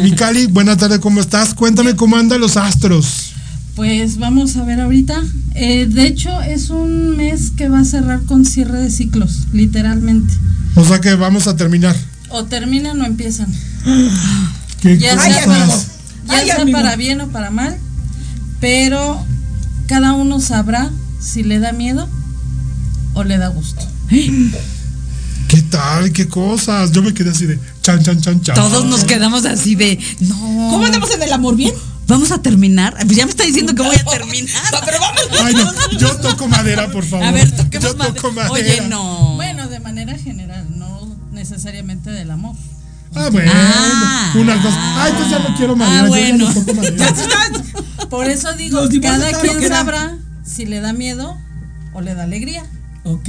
[0.00, 1.54] Mi Cali, buena tarde, ¿cómo estás?
[1.54, 3.32] Cuéntame cómo andan los astros.
[3.74, 5.20] Pues vamos a ver ahorita.
[5.56, 10.32] Eh, de hecho, es un mes que va a cerrar con cierre de ciclos, literalmente.
[10.76, 11.96] O sea que vamos a terminar.
[12.28, 13.52] O terminan o empiezan.
[14.82, 15.34] ¿Qué Ya cosas?
[15.34, 15.76] sea, para, ya
[16.28, 17.76] Ay, sea para bien o para mal,
[18.60, 19.20] pero
[19.88, 22.08] cada uno sabrá si le da miedo
[23.14, 23.82] o le da gusto.
[25.48, 26.12] ¿Qué tal?
[26.12, 26.92] ¿Qué cosas?
[26.92, 28.54] Yo me quedé así de chan, chan, chan, chan.
[28.54, 30.36] Todos nos quedamos así de, no.
[30.70, 31.74] ¿Cómo andamos en el amor bien?
[32.06, 32.94] Vamos a terminar.
[32.94, 34.62] Pues ya me está diciendo que voy a terminar.
[34.84, 35.22] pero vamos.
[35.42, 37.26] Ay, no, yo toco madera, por favor.
[37.26, 38.14] A ver, toquemos yo madera.
[38.14, 38.52] toco madera.
[38.52, 39.34] Oye, no.
[39.36, 42.56] Bueno, de manera general, no necesariamente del amor.
[43.14, 43.52] Ah, bueno.
[43.54, 44.32] Ah.
[44.36, 44.72] unas dos.
[44.76, 46.00] Ay, pues ya no quiero madera.
[46.00, 46.48] Ah, yo bueno.
[46.48, 47.14] ya no toco madera.
[48.10, 51.36] Por eso digo, cada quien sabrá si le da miedo
[51.94, 52.64] o le da alegría.
[53.04, 53.28] Ok.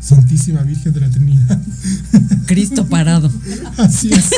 [0.00, 1.60] Santísima Virgen de la Trinidad.
[2.46, 3.30] Cristo parado.
[3.76, 4.30] Así es.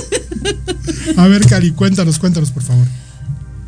[1.17, 2.87] A ver, Cali, cuéntanos, cuéntanos, por favor.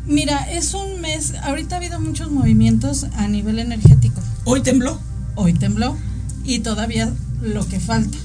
[0.05, 4.21] Mira, es un mes, ahorita ha habido muchos movimientos a nivel energético.
[4.45, 4.99] Hoy tembló.
[5.35, 5.97] Hoy tembló
[6.45, 7.11] y todavía
[7.41, 8.17] lo que falta.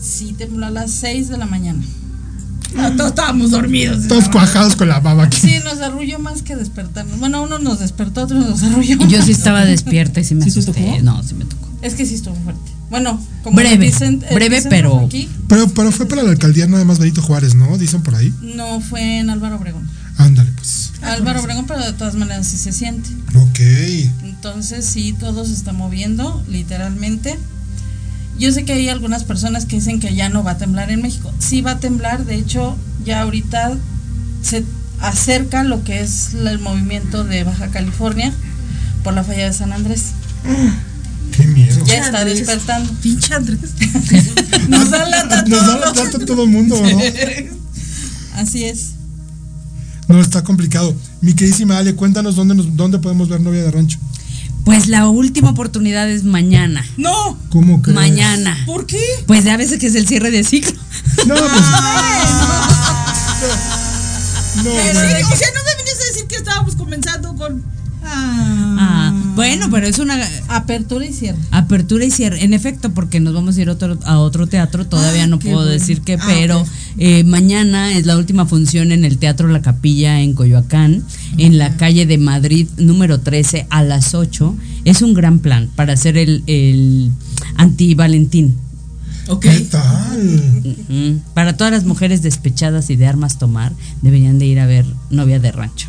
[0.00, 1.82] Sí tembló a las 6 de la mañana.
[2.76, 4.08] Ah, todos estábamos dormidos.
[4.08, 5.38] Todos cuajados con la baba aquí.
[5.40, 7.18] Sí, nos arrulló más que despertarnos.
[7.20, 8.98] Bueno, uno nos despertó, otro nos arrulló.
[9.06, 10.72] Yo sí estaba despierta y sí me ¿Sí asusté.
[10.72, 11.02] tocó?
[11.02, 11.63] No, sí me tocó.
[11.84, 12.72] Es que sí estuvo fuerte.
[12.90, 16.66] Bueno, como Breve, dicen- eh, breve, dicen pero- aquí, Pero, pero fue para la alcaldía
[16.66, 17.76] nada más Benito Juárez, ¿no?
[17.78, 18.32] Dicen por ahí.
[18.40, 19.88] no fue en Álvaro Obregón.
[20.16, 20.92] Ándale, pues.
[21.02, 23.10] Álvaro Obregón, pero de todas maneras sí se siente.
[23.36, 23.60] Ok.
[24.24, 27.38] Entonces sí, todo se está moviendo, literalmente.
[28.38, 31.02] Yo sé que hay algunas personas que dicen que ya no va a temblar en
[31.02, 31.32] México.
[31.38, 33.76] Sí va a temblar, de hecho, ya ahorita
[34.42, 34.64] se
[35.00, 38.32] acerca lo que es el movimiento de Baja California
[39.02, 40.12] por la falla de San Andrés.
[41.36, 41.84] Qué miedo.
[41.86, 42.92] Ya está despertando.
[43.02, 43.60] Pinche Andrés.
[44.68, 46.98] Nos da lata Nos da lata a todo el mundo, ¿no?
[48.40, 48.90] Así es.
[50.08, 50.94] No, está complicado.
[51.20, 53.98] Mi queridísima Ale, cuéntanos dónde, nos, dónde podemos ver Novia de Rancho.
[54.64, 56.84] Pues la última oportunidad es mañana.
[56.96, 57.38] No.
[57.50, 57.94] ¿Cómo crees?
[57.94, 58.56] Mañana.
[58.66, 59.02] ¿Por qué?
[59.26, 60.72] Pues ya veces que es el cierre de ciclo.
[61.26, 61.50] No, pues.
[64.56, 65.28] No, Pero, bueno.
[65.28, 67.62] o sea, no me venías a decir que estábamos comenzando con.
[68.02, 68.76] Ah.
[68.78, 70.16] Ah, bueno, pero es una
[70.48, 71.38] Apertura y cierre.
[71.50, 72.44] apertura y cierre.
[72.44, 75.46] En efecto, porque nos vamos a ir otro, a otro teatro, todavía Ah, no qué
[75.50, 75.72] puedo bueno.
[75.72, 76.64] decir que, Ah, pero
[76.98, 81.02] eh, mañana es la última función en el Teatro La Capilla en Coyoacán,
[81.38, 84.54] en la calle de Madrid número 13 a las 8.
[84.84, 87.10] Es un gran plan para hacer el, el
[87.56, 88.56] anti-Valentín.
[89.40, 91.22] ¿Qué tal?
[91.32, 93.72] Para todas las mujeres despechadas y de armas tomar,
[94.02, 95.88] deberían de ir a ver Novia de Rancho.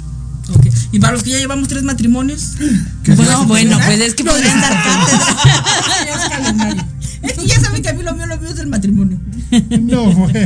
[0.53, 0.67] Ok.
[0.91, 2.51] Y para los que ya llevamos tres matrimonios.
[3.15, 5.35] Bueno, bueno, pues es que podrían dar cátedra.
[7.21, 9.19] Ya es que ya saben que a mí lo mío, lo mío es el matrimonio.
[9.81, 10.39] No, bueno.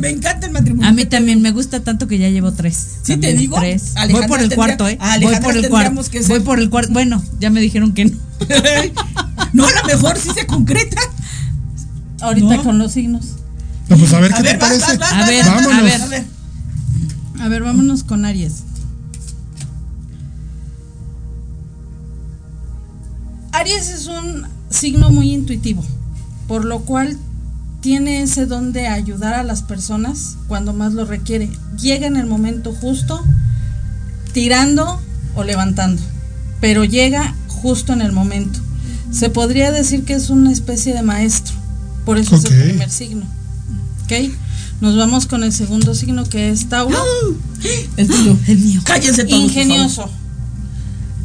[0.00, 0.88] Me encanta el matrimonio.
[0.88, 2.76] A mí también me gusta tanto que ya llevo tres.
[3.02, 3.58] Sí, te digo.
[3.60, 3.92] Tres.
[4.10, 4.98] Voy por el tendría- cuarto, ¿eh?
[5.22, 6.02] Voy por el cuarto.
[6.28, 6.92] Voy por el cuarto.
[6.92, 8.16] Bueno, ya me dijeron que no.
[9.52, 11.00] No, a lo mejor sí se concreta.
[12.20, 12.62] Ahorita No.
[12.64, 13.26] con los signos.
[13.88, 14.98] No, pues a ver A qué ver, te vas, parece.
[14.98, 16.02] vas, vas, A vas, ver, a ver.
[16.02, 16.24] A ver.
[17.40, 18.62] A ver, vámonos con Aries.
[23.54, 25.84] Aries es un signo muy intuitivo,
[26.48, 27.16] por lo cual
[27.80, 31.48] tiene ese don de ayudar a las personas cuando más lo requiere.
[31.80, 33.22] Llega en el momento justo,
[34.32, 35.00] tirando
[35.36, 36.02] o levantando,
[36.60, 38.58] pero llega justo en el momento.
[39.12, 41.54] Se podría decir que es una especie de maestro,
[42.04, 43.24] por eso es el primer signo.
[44.02, 44.32] ¿Ok?
[44.80, 46.98] Nos vamos con el segundo signo que es Tauro.
[47.96, 48.36] El tuyo.
[48.48, 48.80] El mío.
[48.82, 49.40] Cállense todos.
[49.40, 50.10] por Ingenioso.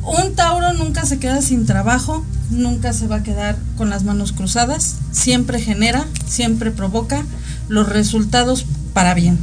[0.03, 4.31] Un Tauro nunca se queda sin trabajo, nunca se va a quedar con las manos
[4.31, 7.23] cruzadas, siempre genera, siempre provoca
[7.67, 9.37] los resultados para bien.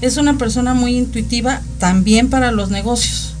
[0.00, 3.34] Es una persona muy intuitiva también para los negocios.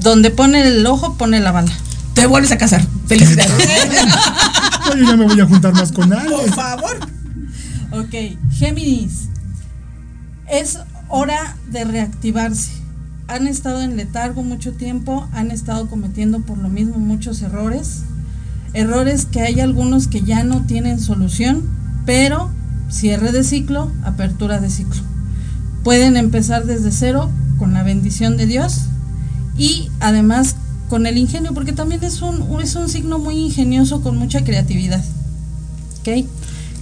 [0.00, 1.72] Donde pone el ojo, pone la bala.
[2.14, 2.84] Te vuelves a casar.
[3.06, 3.52] Felicidades.
[4.96, 6.30] Yo ya me voy a juntar más con Ale.
[6.30, 6.98] Por favor.
[7.92, 9.28] Ok, Géminis.
[10.48, 10.78] Es
[11.08, 12.81] hora de reactivarse.
[13.32, 18.02] Han estado en letargo mucho tiempo, han estado cometiendo por lo mismo muchos errores.
[18.74, 21.62] Errores que hay algunos que ya no tienen solución,
[22.04, 22.50] pero
[22.90, 25.00] cierre de ciclo, apertura de ciclo.
[25.82, 28.82] Pueden empezar desde cero con la bendición de Dios
[29.56, 30.56] y además
[30.90, 35.02] con el ingenio, porque también es un, es un signo muy ingenioso con mucha creatividad.
[36.00, 36.26] ¿Ok?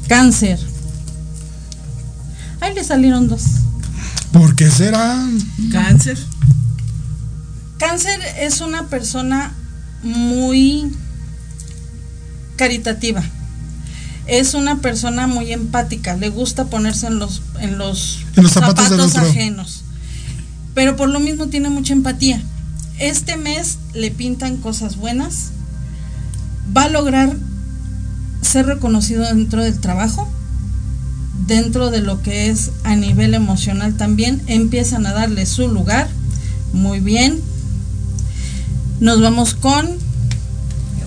[0.09, 0.59] Cáncer.
[2.61, 3.45] Ahí le salieron dos.
[4.33, 5.17] ¿Por qué será?
[5.71, 6.19] Cáncer.
[7.81, 9.55] Cáncer es una persona
[10.03, 10.93] muy
[12.57, 13.23] caritativa.
[14.27, 18.93] Es una persona muy empática, le gusta ponerse en los, en los, En los zapatos
[18.93, 19.23] otro.
[19.23, 19.83] ajenos.
[20.75, 22.43] Pero por lo mismo tiene mucha empatía.
[22.99, 25.53] Este mes le pintan cosas buenas.
[26.77, 27.35] Va a lograr
[28.43, 30.29] ser reconocido dentro del trabajo,
[31.47, 34.43] dentro de lo que es a nivel emocional también.
[34.49, 36.11] Empiezan a darle su lugar.
[36.75, 37.41] Muy bien.
[39.01, 39.89] Nos vamos con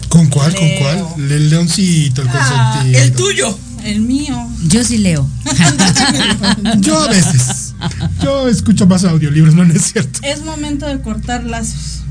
[0.09, 0.53] ¿Con cuál?
[0.55, 1.05] ¿Con cuál?
[1.31, 3.01] El leoncito, el Ah, consentido.
[3.03, 3.57] el tuyo.
[3.83, 4.47] El mío.
[4.67, 5.27] Yo sí leo.
[6.79, 7.73] Yo a veces.
[8.21, 10.19] Yo escucho más audiolibros, no, no es cierto.
[10.23, 12.01] Es momento de cortar lazos.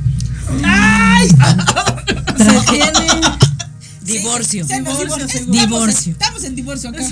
[0.65, 1.29] ¡Ay!
[1.29, 3.07] Se tiene.
[4.03, 4.67] Divorcio.
[4.67, 6.13] Sí, divorcio, Divorcio.
[6.13, 7.03] Estamos en divorcio acá.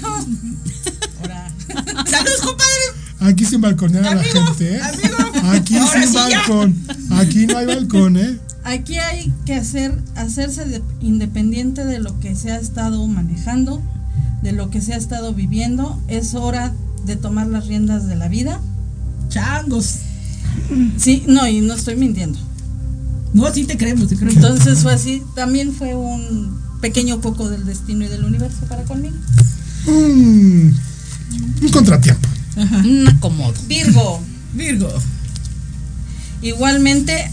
[2.11, 2.85] Saludos, compadre.
[3.21, 4.81] Aquí sin balconear a la gente, ¿eh?
[5.53, 6.39] Aquí Ahora sin sí ya.
[6.39, 6.77] balcón.
[7.12, 8.39] Aquí no hay balcón, ¿eh?
[8.65, 13.83] Aquí hay que hacer, hacerse de- independiente de lo que se ha estado manejando,
[14.43, 15.99] de lo que se ha estado viviendo.
[16.09, 16.73] Es hora
[17.07, 18.61] de tomar las riendas de la vida.
[19.29, 19.97] Changos.
[20.99, 22.39] Sí, no, y no estoy mintiendo.
[23.33, 24.37] No, sí te creemos, te creemos.
[24.37, 25.23] Entonces fue así.
[25.35, 29.17] También fue un pequeño coco del destino y del universo para conmigo.
[29.87, 30.77] Un,
[31.63, 32.29] un contratiempo.
[32.85, 33.55] Un acomodo.
[33.69, 34.21] Virgo.
[34.55, 34.89] Virgo.
[36.43, 37.31] Igualmente,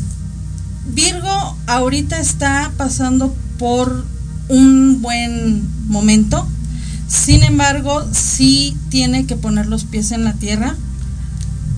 [0.94, 4.06] Virgo ahorita está pasando por
[4.50, 6.48] un buen momento.
[7.08, 10.76] Sin embargo, sí tiene que poner los pies en la tierra.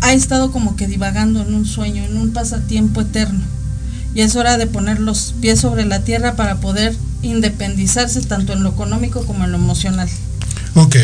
[0.02, 3.42] Ha estado como que divagando en un sueño, en un pasatiempo eterno.
[4.16, 8.64] Y es hora de poner los pies sobre la tierra para poder independizarse tanto en
[8.64, 10.10] lo económico como en lo emocional.
[10.76, 10.96] Ok.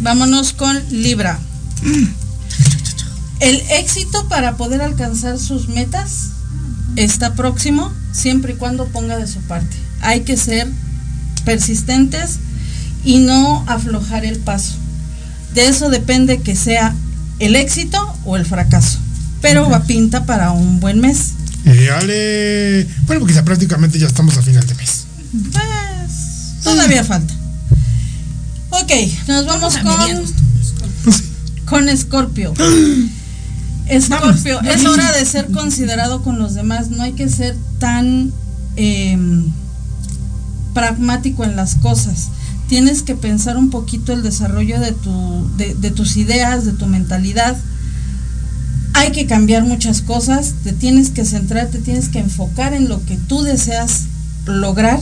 [0.00, 1.38] Vámonos con Libra.
[3.40, 6.30] El éxito para poder alcanzar sus metas
[6.96, 9.76] está próximo siempre y cuando ponga de su parte.
[10.00, 10.68] Hay que ser
[11.44, 12.38] persistentes
[13.04, 14.74] y no aflojar el paso.
[15.54, 16.94] De eso depende que sea
[17.38, 18.98] el éxito o el fracaso.
[19.40, 21.32] Pero va pinta para un buen mes.
[21.64, 22.86] Eh, Ale.
[23.06, 25.06] Bueno, porque ya prácticamente ya estamos a final de mes.
[25.52, 27.34] Pues todavía falta.
[28.70, 28.92] Ok,
[29.28, 30.24] nos vamos con
[31.64, 32.54] con Scorpio.
[34.00, 36.90] Scorpio, es hora de ser considerado con los demás.
[36.90, 38.32] No hay que ser tan
[38.76, 39.52] em,
[40.74, 42.28] pragmático en las cosas.
[42.68, 46.86] Tienes que pensar un poquito el desarrollo de, tu, de, de tus ideas, de tu
[46.86, 47.56] mentalidad.
[48.92, 50.54] Hay que cambiar muchas cosas.
[50.64, 54.02] Te tienes que centrar, te tienes que enfocar en lo que tú deseas
[54.44, 55.00] lograr.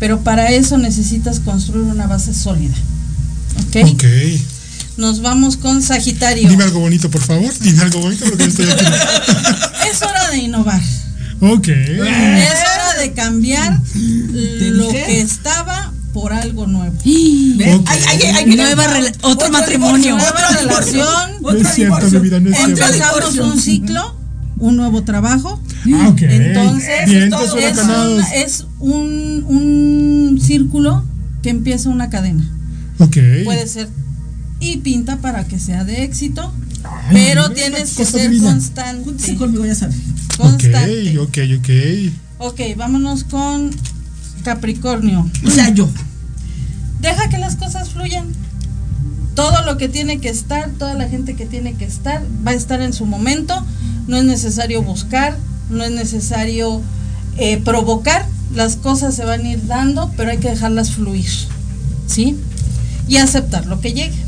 [0.00, 2.74] Pero para eso necesitas construir una base sólida.
[3.68, 3.92] ¿Ok?
[3.92, 4.04] Ok.
[4.96, 6.48] Nos vamos con Sagitario.
[6.48, 7.52] Dime algo bonito, por favor.
[7.60, 8.84] Dime algo bonito porque estoy aquí.
[9.90, 10.80] Es hora de innovar.
[11.40, 11.68] Ok.
[11.68, 15.04] Es hora de cambiar lo dije?
[15.06, 16.94] que estaba por algo nuevo.
[17.04, 17.74] ¿Ven?
[17.74, 17.86] Ok.
[17.88, 20.16] Ay, ay, ay, ay, Nueva rela- otro matrimonio.
[20.16, 21.42] divorcio, Nueva otro relación.
[21.42, 22.20] No otro es cierto, divorcio.
[22.20, 22.70] mi vida, no es Otro.
[22.70, 23.46] Empezamos divorcio.
[23.46, 24.16] un ciclo,
[24.58, 25.60] un nuevo trabajo.
[25.94, 26.22] Ah, ok.
[26.22, 31.04] Entonces, Bien, todo es, un, es un, un círculo
[31.42, 32.48] que empieza una cadena.
[32.98, 33.16] Ok.
[33.44, 33.88] Puede ser
[34.60, 36.52] y pinta para que sea de éxito,
[37.10, 38.52] pero mira, tienes que ser divina.
[38.52, 39.04] constante.
[39.04, 39.96] Júntese conmigo, ya sabes.
[40.36, 41.18] Constante.
[41.18, 41.70] Ok, ok, ok.
[42.38, 43.70] Ok, vámonos con
[44.42, 45.28] Capricornio.
[45.46, 45.88] O sea, yo.
[47.00, 48.26] Deja que las cosas fluyan.
[49.34, 52.54] Todo lo que tiene que estar, toda la gente que tiene que estar, va a
[52.54, 53.64] estar en su momento.
[54.06, 55.36] No es necesario buscar,
[55.70, 56.80] no es necesario
[57.36, 58.26] eh, provocar.
[58.54, 61.30] Las cosas se van a ir dando, pero hay que dejarlas fluir.
[62.06, 62.36] ¿Sí?
[63.08, 64.23] Y aceptar lo que llegue.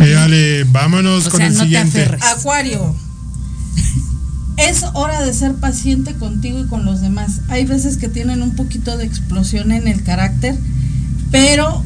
[0.00, 2.18] Eh, vámonos O con sea, el no siguiente.
[2.20, 2.94] Acuario.
[4.56, 7.40] Es hora de ser paciente contigo y con los demás.
[7.48, 10.56] Hay veces que tienen un poquito de explosión en el carácter,
[11.30, 11.84] pero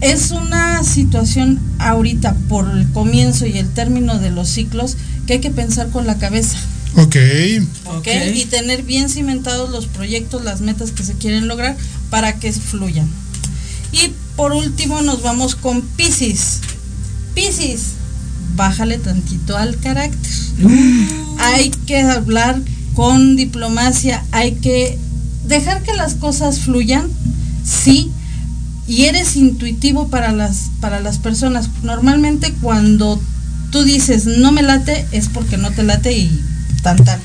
[0.00, 5.40] es una situación ahorita por el comienzo y el término de los ciclos que hay
[5.40, 6.56] que pensar con la cabeza.
[6.94, 7.16] Ok.
[7.84, 8.06] ¿ok?
[8.34, 11.76] Y tener bien cimentados los proyectos, las metas que se quieren lograr
[12.10, 13.08] para que fluyan.
[13.92, 16.60] Y por último nos vamos con Pisces.
[17.38, 17.92] Pisces,
[18.56, 20.32] bájale tantito al carácter.
[21.38, 22.60] Hay que hablar
[22.94, 24.98] con diplomacia, hay que
[25.44, 27.08] dejar que las cosas fluyan,
[27.64, 28.10] sí,
[28.88, 31.70] y eres intuitivo para las, para las personas.
[31.84, 33.22] Normalmente cuando
[33.70, 36.42] tú dices no me late es porque no te late y
[36.82, 37.20] tan tan.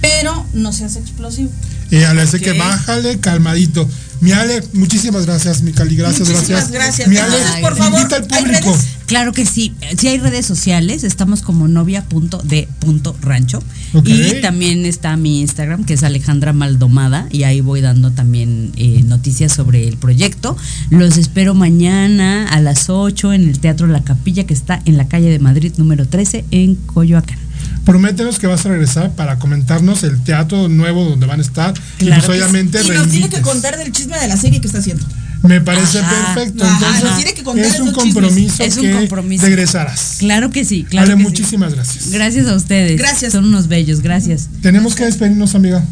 [0.00, 1.50] Pero no seas explosivo.
[1.90, 3.88] Y Ale, así que bájale calmadito.
[4.20, 6.70] Mi Ale, muchísimas gracias, mi Cali, gracias, Muchísimas gracias.
[6.70, 7.08] gracias.
[7.08, 8.78] Mi Ale, Entonces, por favor, invita al ¿hay público.
[9.06, 9.72] Claro que sí.
[9.98, 13.62] Sí hay redes sociales, estamos como novia.de.rancho.
[13.92, 14.08] Ok.
[14.08, 19.02] Y también está mi Instagram, que es Alejandra Maldomada, y ahí voy dando también eh,
[19.04, 20.56] noticias sobre el proyecto.
[20.90, 25.08] Los espero mañana a las 8 en el Teatro La Capilla, que está en la
[25.08, 27.38] calle de Madrid número 13, en Coyoacán.
[27.84, 31.74] Prométenos que vas a regresar para comentarnos el teatro nuevo donde van a estar.
[31.98, 34.78] y pues obviamente Y nos tiene que contar del chisme de la serie que está
[34.78, 35.04] haciendo.
[35.44, 36.34] Me parece Ajá.
[36.34, 36.64] perfecto.
[36.64, 39.44] Ajá, Entonces, nos tiene que contar es un compromiso Es un que compromiso.
[39.44, 40.16] regresarás.
[40.18, 41.06] Claro que sí, claro.
[41.06, 41.28] Ale, que sí.
[41.28, 42.10] muchísimas gracias.
[42.10, 42.98] Gracias a ustedes.
[42.98, 43.32] Gracias.
[43.32, 44.48] Son unos bellos, gracias.
[44.62, 45.84] Tenemos que despedirnos, amiga.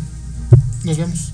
[0.85, 1.33] Nos vemos.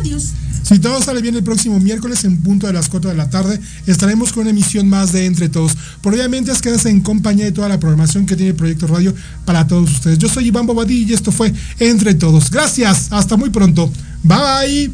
[0.00, 0.28] Adiós.
[0.62, 3.60] Si todo sale bien el próximo miércoles en punto de las 4 de la tarde,
[3.86, 5.76] estaremos con una emisión más de Entre Todos.
[6.00, 9.14] Por obviamente es quedarse en compañía de toda la programación que tiene el Proyecto Radio
[9.44, 10.18] para todos ustedes.
[10.18, 12.50] Yo soy Iván Bobadí y esto fue Entre Todos.
[12.50, 13.92] Gracias, hasta muy pronto.
[14.22, 14.90] Bye.